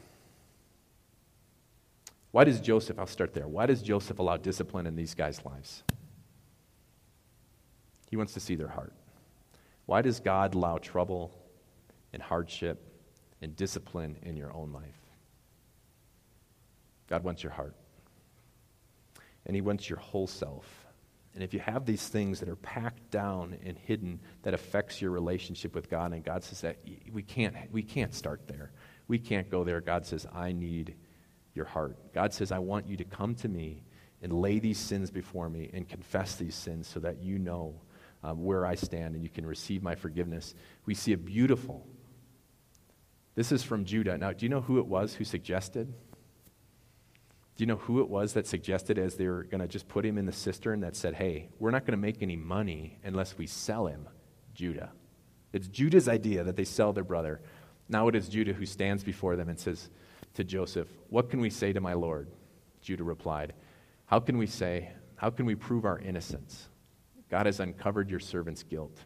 why 2.36 2.44
does 2.44 2.60
Joseph, 2.60 2.98
I'll 2.98 3.06
start 3.06 3.32
there, 3.32 3.48
why 3.48 3.64
does 3.64 3.80
Joseph 3.80 4.18
allow 4.18 4.36
discipline 4.36 4.86
in 4.86 4.94
these 4.94 5.14
guys' 5.14 5.42
lives? 5.46 5.82
He 8.10 8.16
wants 8.18 8.34
to 8.34 8.40
see 8.40 8.56
their 8.56 8.68
heart. 8.68 8.92
Why 9.86 10.02
does 10.02 10.20
God 10.20 10.54
allow 10.54 10.76
trouble 10.76 11.32
and 12.12 12.20
hardship 12.20 12.92
and 13.40 13.56
discipline 13.56 14.18
in 14.22 14.36
your 14.36 14.52
own 14.52 14.70
life? 14.70 15.00
God 17.08 17.24
wants 17.24 17.42
your 17.42 17.52
heart. 17.52 17.74
And 19.46 19.56
He 19.56 19.62
wants 19.62 19.88
your 19.88 19.98
whole 19.98 20.26
self. 20.26 20.66
And 21.32 21.42
if 21.42 21.54
you 21.54 21.60
have 21.60 21.86
these 21.86 22.06
things 22.06 22.40
that 22.40 22.50
are 22.50 22.56
packed 22.56 23.10
down 23.10 23.56
and 23.64 23.78
hidden 23.78 24.20
that 24.42 24.52
affects 24.52 25.00
your 25.00 25.10
relationship 25.10 25.74
with 25.74 25.88
God, 25.88 26.12
and 26.12 26.22
God 26.22 26.44
says 26.44 26.60
that 26.60 26.76
we 27.10 27.22
can't, 27.22 27.56
we 27.72 27.82
can't 27.82 28.14
start 28.14 28.46
there. 28.46 28.72
We 29.08 29.18
can't 29.18 29.48
go 29.48 29.64
there. 29.64 29.80
God 29.80 30.04
says, 30.04 30.26
I 30.34 30.52
need 30.52 30.96
your 31.56 31.64
heart. 31.64 31.96
God 32.12 32.32
says, 32.32 32.52
I 32.52 32.58
want 32.58 32.86
you 32.86 32.96
to 32.98 33.04
come 33.04 33.34
to 33.36 33.48
me 33.48 33.82
and 34.22 34.32
lay 34.32 34.58
these 34.58 34.78
sins 34.78 35.10
before 35.10 35.48
me 35.48 35.70
and 35.72 35.88
confess 35.88 36.36
these 36.36 36.54
sins 36.54 36.86
so 36.86 37.00
that 37.00 37.22
you 37.22 37.38
know 37.38 37.74
um, 38.22 38.44
where 38.44 38.66
I 38.66 38.74
stand 38.74 39.14
and 39.14 39.22
you 39.22 39.30
can 39.30 39.46
receive 39.46 39.82
my 39.82 39.94
forgiveness. 39.94 40.54
We 40.84 40.94
see 40.94 41.12
a 41.12 41.18
beautiful. 41.18 41.86
This 43.34 43.52
is 43.52 43.62
from 43.62 43.84
Judah. 43.84 44.16
Now, 44.16 44.32
do 44.32 44.44
you 44.44 44.48
know 44.48 44.62
who 44.62 44.78
it 44.78 44.86
was 44.86 45.14
who 45.14 45.24
suggested? 45.24 45.92
Do 47.56 47.62
you 47.62 47.66
know 47.66 47.76
who 47.76 48.00
it 48.00 48.08
was 48.08 48.34
that 48.34 48.46
suggested 48.46 48.98
as 48.98 49.16
they 49.16 49.28
were 49.28 49.44
going 49.44 49.60
to 49.60 49.68
just 49.68 49.88
put 49.88 50.04
him 50.04 50.18
in 50.18 50.26
the 50.26 50.32
cistern 50.32 50.80
that 50.80 50.94
said, 50.94 51.14
hey, 51.14 51.48
we're 51.58 51.70
not 51.70 51.82
going 51.86 51.92
to 51.92 52.02
make 52.02 52.20
any 52.20 52.36
money 52.36 52.98
unless 53.02 53.38
we 53.38 53.46
sell 53.46 53.86
him? 53.86 54.08
Judah. 54.54 54.90
It's 55.52 55.68
Judah's 55.68 56.08
idea 56.08 56.44
that 56.44 56.56
they 56.56 56.64
sell 56.64 56.92
their 56.92 57.04
brother. 57.04 57.40
Now 57.88 58.08
it 58.08 58.16
is 58.16 58.28
Judah 58.28 58.52
who 58.52 58.66
stands 58.66 59.04
before 59.04 59.36
them 59.36 59.48
and 59.48 59.58
says, 59.58 59.88
to 60.36 60.44
Joseph, 60.44 60.88
What 61.08 61.30
can 61.30 61.40
we 61.40 61.50
say 61.50 61.72
to 61.72 61.80
my 61.80 61.94
Lord? 61.94 62.28
Judah 62.80 63.04
replied, 63.04 63.54
How 64.04 64.20
can 64.20 64.38
we 64.38 64.46
say, 64.46 64.90
how 65.16 65.30
can 65.30 65.46
we 65.46 65.54
prove 65.54 65.84
our 65.84 65.98
innocence? 65.98 66.68
God 67.30 67.46
has 67.46 67.58
uncovered 67.58 68.10
your 68.10 68.20
servant's 68.20 68.62
guilt. 68.62 68.96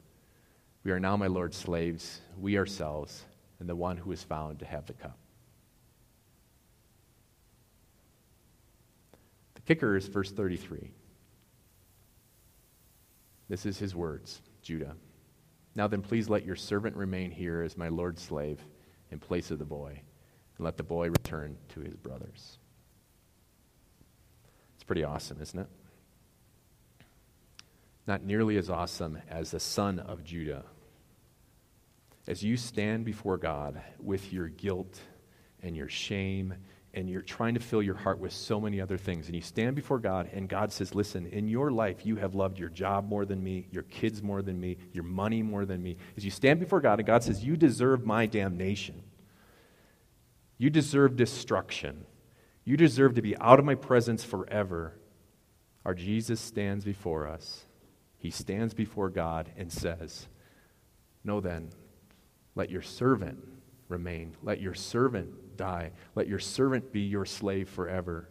We 0.83 0.91
are 0.91 1.01
now 1.01 1.17
my 1.17 1.29
Lord's 1.29 1.57
slaves, 1.57 2.21
we 2.39 2.59
ourselves, 2.59 3.25
and 3.61 3.69
the 3.69 3.77
one 3.77 3.97
who 3.97 4.11
is 4.13 4.25
found 4.25 4.59
to 4.59 4.65
have 4.65 4.87
the 4.87 4.93
cup. 4.93 5.17
The 9.55 9.61
kicker 9.63 9.97
is 9.97 10.09
verse 10.09 10.33
33. 10.33 10.91
This 13.49 13.67
is 13.67 13.79
his 13.79 13.95
words, 13.95 14.43
Judah. 14.63 14.97
Now 15.77 15.87
then, 15.87 16.03
please 16.03 16.29
let 16.29 16.45
your 16.45 16.57
servant 16.57 16.97
remain 16.97 17.31
here 17.31 17.63
as 17.63 17.77
my 17.77 17.89
Lord's 17.89 18.23
slave 18.23 18.61
in 19.11 19.21
place 19.21 19.53
of 19.53 19.61
the 19.61 19.65
boy 19.65 20.03
and 20.61 20.67
let 20.67 20.77
the 20.77 20.83
boy 20.83 21.09
return 21.09 21.57
to 21.71 21.81
his 21.81 21.97
brothers. 21.97 22.59
It's 24.75 24.85
pretty 24.85 25.05
awesome, 25.05 25.41
isn't 25.41 25.59
it? 25.59 25.69
Not 28.07 28.25
nearly 28.25 28.59
as 28.59 28.69
awesome 28.69 29.23
as 29.31 29.53
the 29.53 29.59
son 29.59 29.99
of 29.99 30.23
Judah. 30.23 30.65
As 32.29 32.43
you 32.43 32.59
stand 32.59 33.07
before 33.07 33.39
God 33.39 33.81
with 33.99 34.35
your 34.35 34.49
guilt 34.49 35.01
and 35.63 35.75
your 35.75 35.89
shame 35.89 36.53
and 36.93 37.09
you're 37.09 37.23
trying 37.23 37.55
to 37.55 37.61
fill 37.61 37.83
your 37.83 37.95
heart 37.95 38.19
with 38.19 38.35
so 38.35 38.61
many 38.61 38.83
other 38.83 38.99
things. 38.99 39.29
And 39.29 39.35
you 39.35 39.41
stand 39.41 39.77
before 39.77 39.99
God, 39.99 40.29
and 40.31 40.47
God 40.47 40.73
says, 40.73 40.95
Listen, 40.95 41.25
in 41.25 41.49
your 41.49 41.71
life, 41.71 42.05
you 42.05 42.17
have 42.17 42.35
loved 42.35 42.59
your 42.59 42.69
job 42.69 43.09
more 43.09 43.25
than 43.25 43.43
me, 43.43 43.69
your 43.71 43.85
kids 43.85 44.23
more 44.23 44.43
than 44.43 44.61
me, 44.61 44.77
your 44.93 45.05
money 45.05 45.41
more 45.41 45.65
than 45.65 45.83
me. 45.83 45.97
As 46.19 46.25
you 46.25 46.31
stand 46.31 46.61
before 46.61 46.81
God, 46.83 46.99
and 46.99 47.07
God 47.07 47.23
says, 47.23 47.43
You 47.45 47.57
deserve 47.57 48.05
my 48.05 48.27
damnation. 48.27 49.05
You 50.61 50.69
deserve 50.69 51.17
destruction. 51.17 52.05
You 52.67 52.77
deserve 52.77 53.15
to 53.15 53.23
be 53.23 53.35
out 53.39 53.59
of 53.59 53.65
my 53.65 53.77
presence 53.77 54.25
forever. 54.25 54.93
Our 55.87 55.95
Jesus 55.95 56.39
stands 56.39 56.85
before 56.85 57.27
us. 57.27 57.65
He 58.19 58.29
stands 58.29 58.75
before 58.75 59.09
God 59.09 59.51
and 59.57 59.73
says, 59.73 60.29
No, 61.25 61.41
then, 61.41 61.71
let 62.55 62.69
your 62.69 62.83
servant 62.83 63.39
remain. 63.89 64.37
Let 64.43 64.61
your 64.61 64.75
servant 64.75 65.57
die. 65.57 65.93
Let 66.15 66.29
your 66.29 66.39
servant 66.39 66.93
be 66.93 67.01
your 67.01 67.25
slave 67.25 67.71
forever 67.71 68.29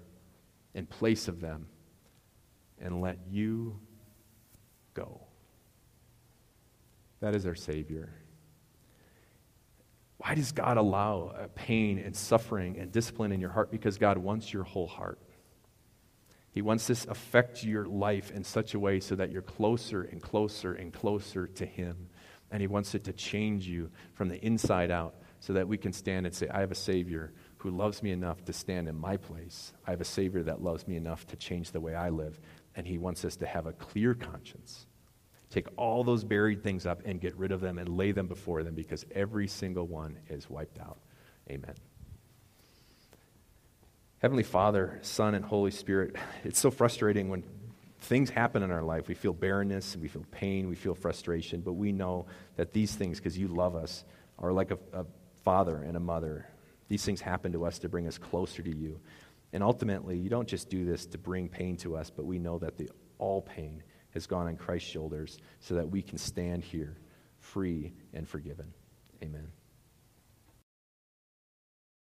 in 0.75 0.85
place 0.85 1.27
of 1.27 1.41
them. 1.41 1.65
And 2.77 3.01
let 3.01 3.17
you 3.27 3.79
go. 4.93 5.19
That 7.21 7.33
is 7.33 7.47
our 7.47 7.55
Savior. 7.55 8.13
Why 10.19 10.35
does 10.35 10.51
God 10.51 10.75
allow 10.75 11.33
uh, 11.33 11.47
pain 11.55 11.97
and 11.97 12.13
suffering 12.13 12.77
and 12.77 12.91
discipline 12.91 13.31
in 13.31 13.39
your 13.39 13.51
heart? 13.51 13.71
Because 13.71 13.97
God 13.97 14.17
wants 14.17 14.53
your 14.53 14.63
whole 14.63 14.85
heart. 14.85 15.17
He 16.51 16.61
wants 16.61 16.87
this 16.87 17.05
affect 17.05 17.63
your 17.63 17.85
life 17.85 18.29
in 18.31 18.43
such 18.43 18.73
a 18.73 18.79
way 18.79 18.99
so 18.99 19.15
that 19.15 19.31
you're 19.31 19.41
closer 19.41 20.03
and 20.03 20.21
closer 20.21 20.73
and 20.73 20.91
closer 20.91 21.47
to 21.47 21.65
Him. 21.65 22.09
And 22.51 22.59
He 22.59 22.67
wants 22.67 22.95
it 22.95 23.05
to 23.05 23.13
change 23.13 23.65
you 23.65 23.91
from 24.13 24.27
the 24.27 24.43
inside 24.45 24.91
out 24.91 25.15
so 25.39 25.53
that 25.53 25.69
we 25.69 25.77
can 25.77 25.93
stand 25.93 26.25
and 26.25 26.35
say, 26.35 26.49
I 26.49 26.59
have 26.59 26.71
a 26.71 26.75
Savior 26.75 27.31
who 27.59 27.69
loves 27.69 28.03
me 28.03 28.11
enough 28.11 28.43
to 28.43 28.51
stand 28.51 28.89
in 28.89 28.97
my 28.97 29.15
place. 29.15 29.71
I 29.87 29.91
have 29.91 30.01
a 30.01 30.05
Savior 30.05 30.43
that 30.43 30.61
loves 30.61 30.85
me 30.85 30.97
enough 30.97 31.25
to 31.27 31.37
change 31.37 31.71
the 31.71 31.79
way 31.79 31.95
I 31.95 32.09
live. 32.09 32.41
And 32.75 32.85
He 32.85 32.97
wants 32.97 33.23
us 33.23 33.37
to 33.37 33.45
have 33.45 33.67
a 33.67 33.73
clear 33.73 34.15
conscience. 34.15 34.85
Take 35.49 35.67
all 35.77 36.03
those 36.03 36.23
buried 36.23 36.63
things 36.63 36.85
up 36.85 37.01
and 37.05 37.19
get 37.19 37.35
rid 37.35 37.51
of 37.51 37.61
them 37.61 37.79
and 37.79 37.97
lay 37.97 38.11
them 38.11 38.27
before 38.27 38.63
them 38.63 38.75
because 38.75 39.05
every 39.13 39.47
single 39.47 39.87
one 39.87 40.17
is 40.29 40.49
wiped 40.49 40.79
out. 40.79 40.99
Amen. 41.49 41.73
Heavenly 44.19 44.43
Father, 44.43 44.99
Son, 45.01 45.33
and 45.33 45.43
Holy 45.43 45.71
Spirit, 45.71 46.15
it's 46.43 46.59
so 46.59 46.69
frustrating 46.69 47.29
when 47.29 47.43
things 48.01 48.29
happen 48.29 48.61
in 48.63 48.69
our 48.69 48.83
life. 48.83 49.07
We 49.07 49.15
feel 49.15 49.33
barrenness, 49.33 49.97
we 49.97 50.07
feel 50.07 50.25
pain, 50.31 50.69
we 50.69 50.75
feel 50.75 50.93
frustration, 50.93 51.61
but 51.61 51.73
we 51.73 51.91
know 51.91 52.27
that 52.55 52.73
these 52.73 52.93
things, 52.93 53.17
because 53.17 53.37
you 53.37 53.47
love 53.47 53.75
us, 53.75 54.03
are 54.37 54.51
like 54.51 54.71
a, 54.71 54.77
a 54.93 55.05
father 55.43 55.77
and 55.77 55.97
a 55.97 55.99
mother. 55.99 56.47
These 56.89 57.03
things 57.05 57.21
happen 57.21 57.51
to 57.53 57.65
us 57.65 57.79
to 57.79 57.89
bring 57.89 58.07
us 58.07 58.17
closer 58.17 58.61
to 58.61 58.75
you. 58.75 58.99
And 59.51 59.63
ultimately, 59.63 60.17
you 60.17 60.29
don't 60.29 60.47
just 60.47 60.69
do 60.69 60.85
this 60.85 61.05
to 61.07 61.17
bring 61.17 61.49
pain 61.49 61.75
to 61.77 61.95
us, 61.95 62.09
but 62.09 62.25
we 62.25 62.39
know 62.39 62.59
that 62.59 62.77
the 62.77 62.89
all 63.17 63.41
pain 63.41 63.83
has 64.13 64.25
gone 64.27 64.47
on 64.47 64.55
Christ's 64.55 64.89
shoulders 64.89 65.37
so 65.59 65.75
that 65.75 65.89
we 65.89 66.01
can 66.01 66.17
stand 66.17 66.63
here 66.63 66.97
free 67.39 67.93
and 68.13 68.27
forgiven. 68.27 68.73
Amen. 69.23 69.47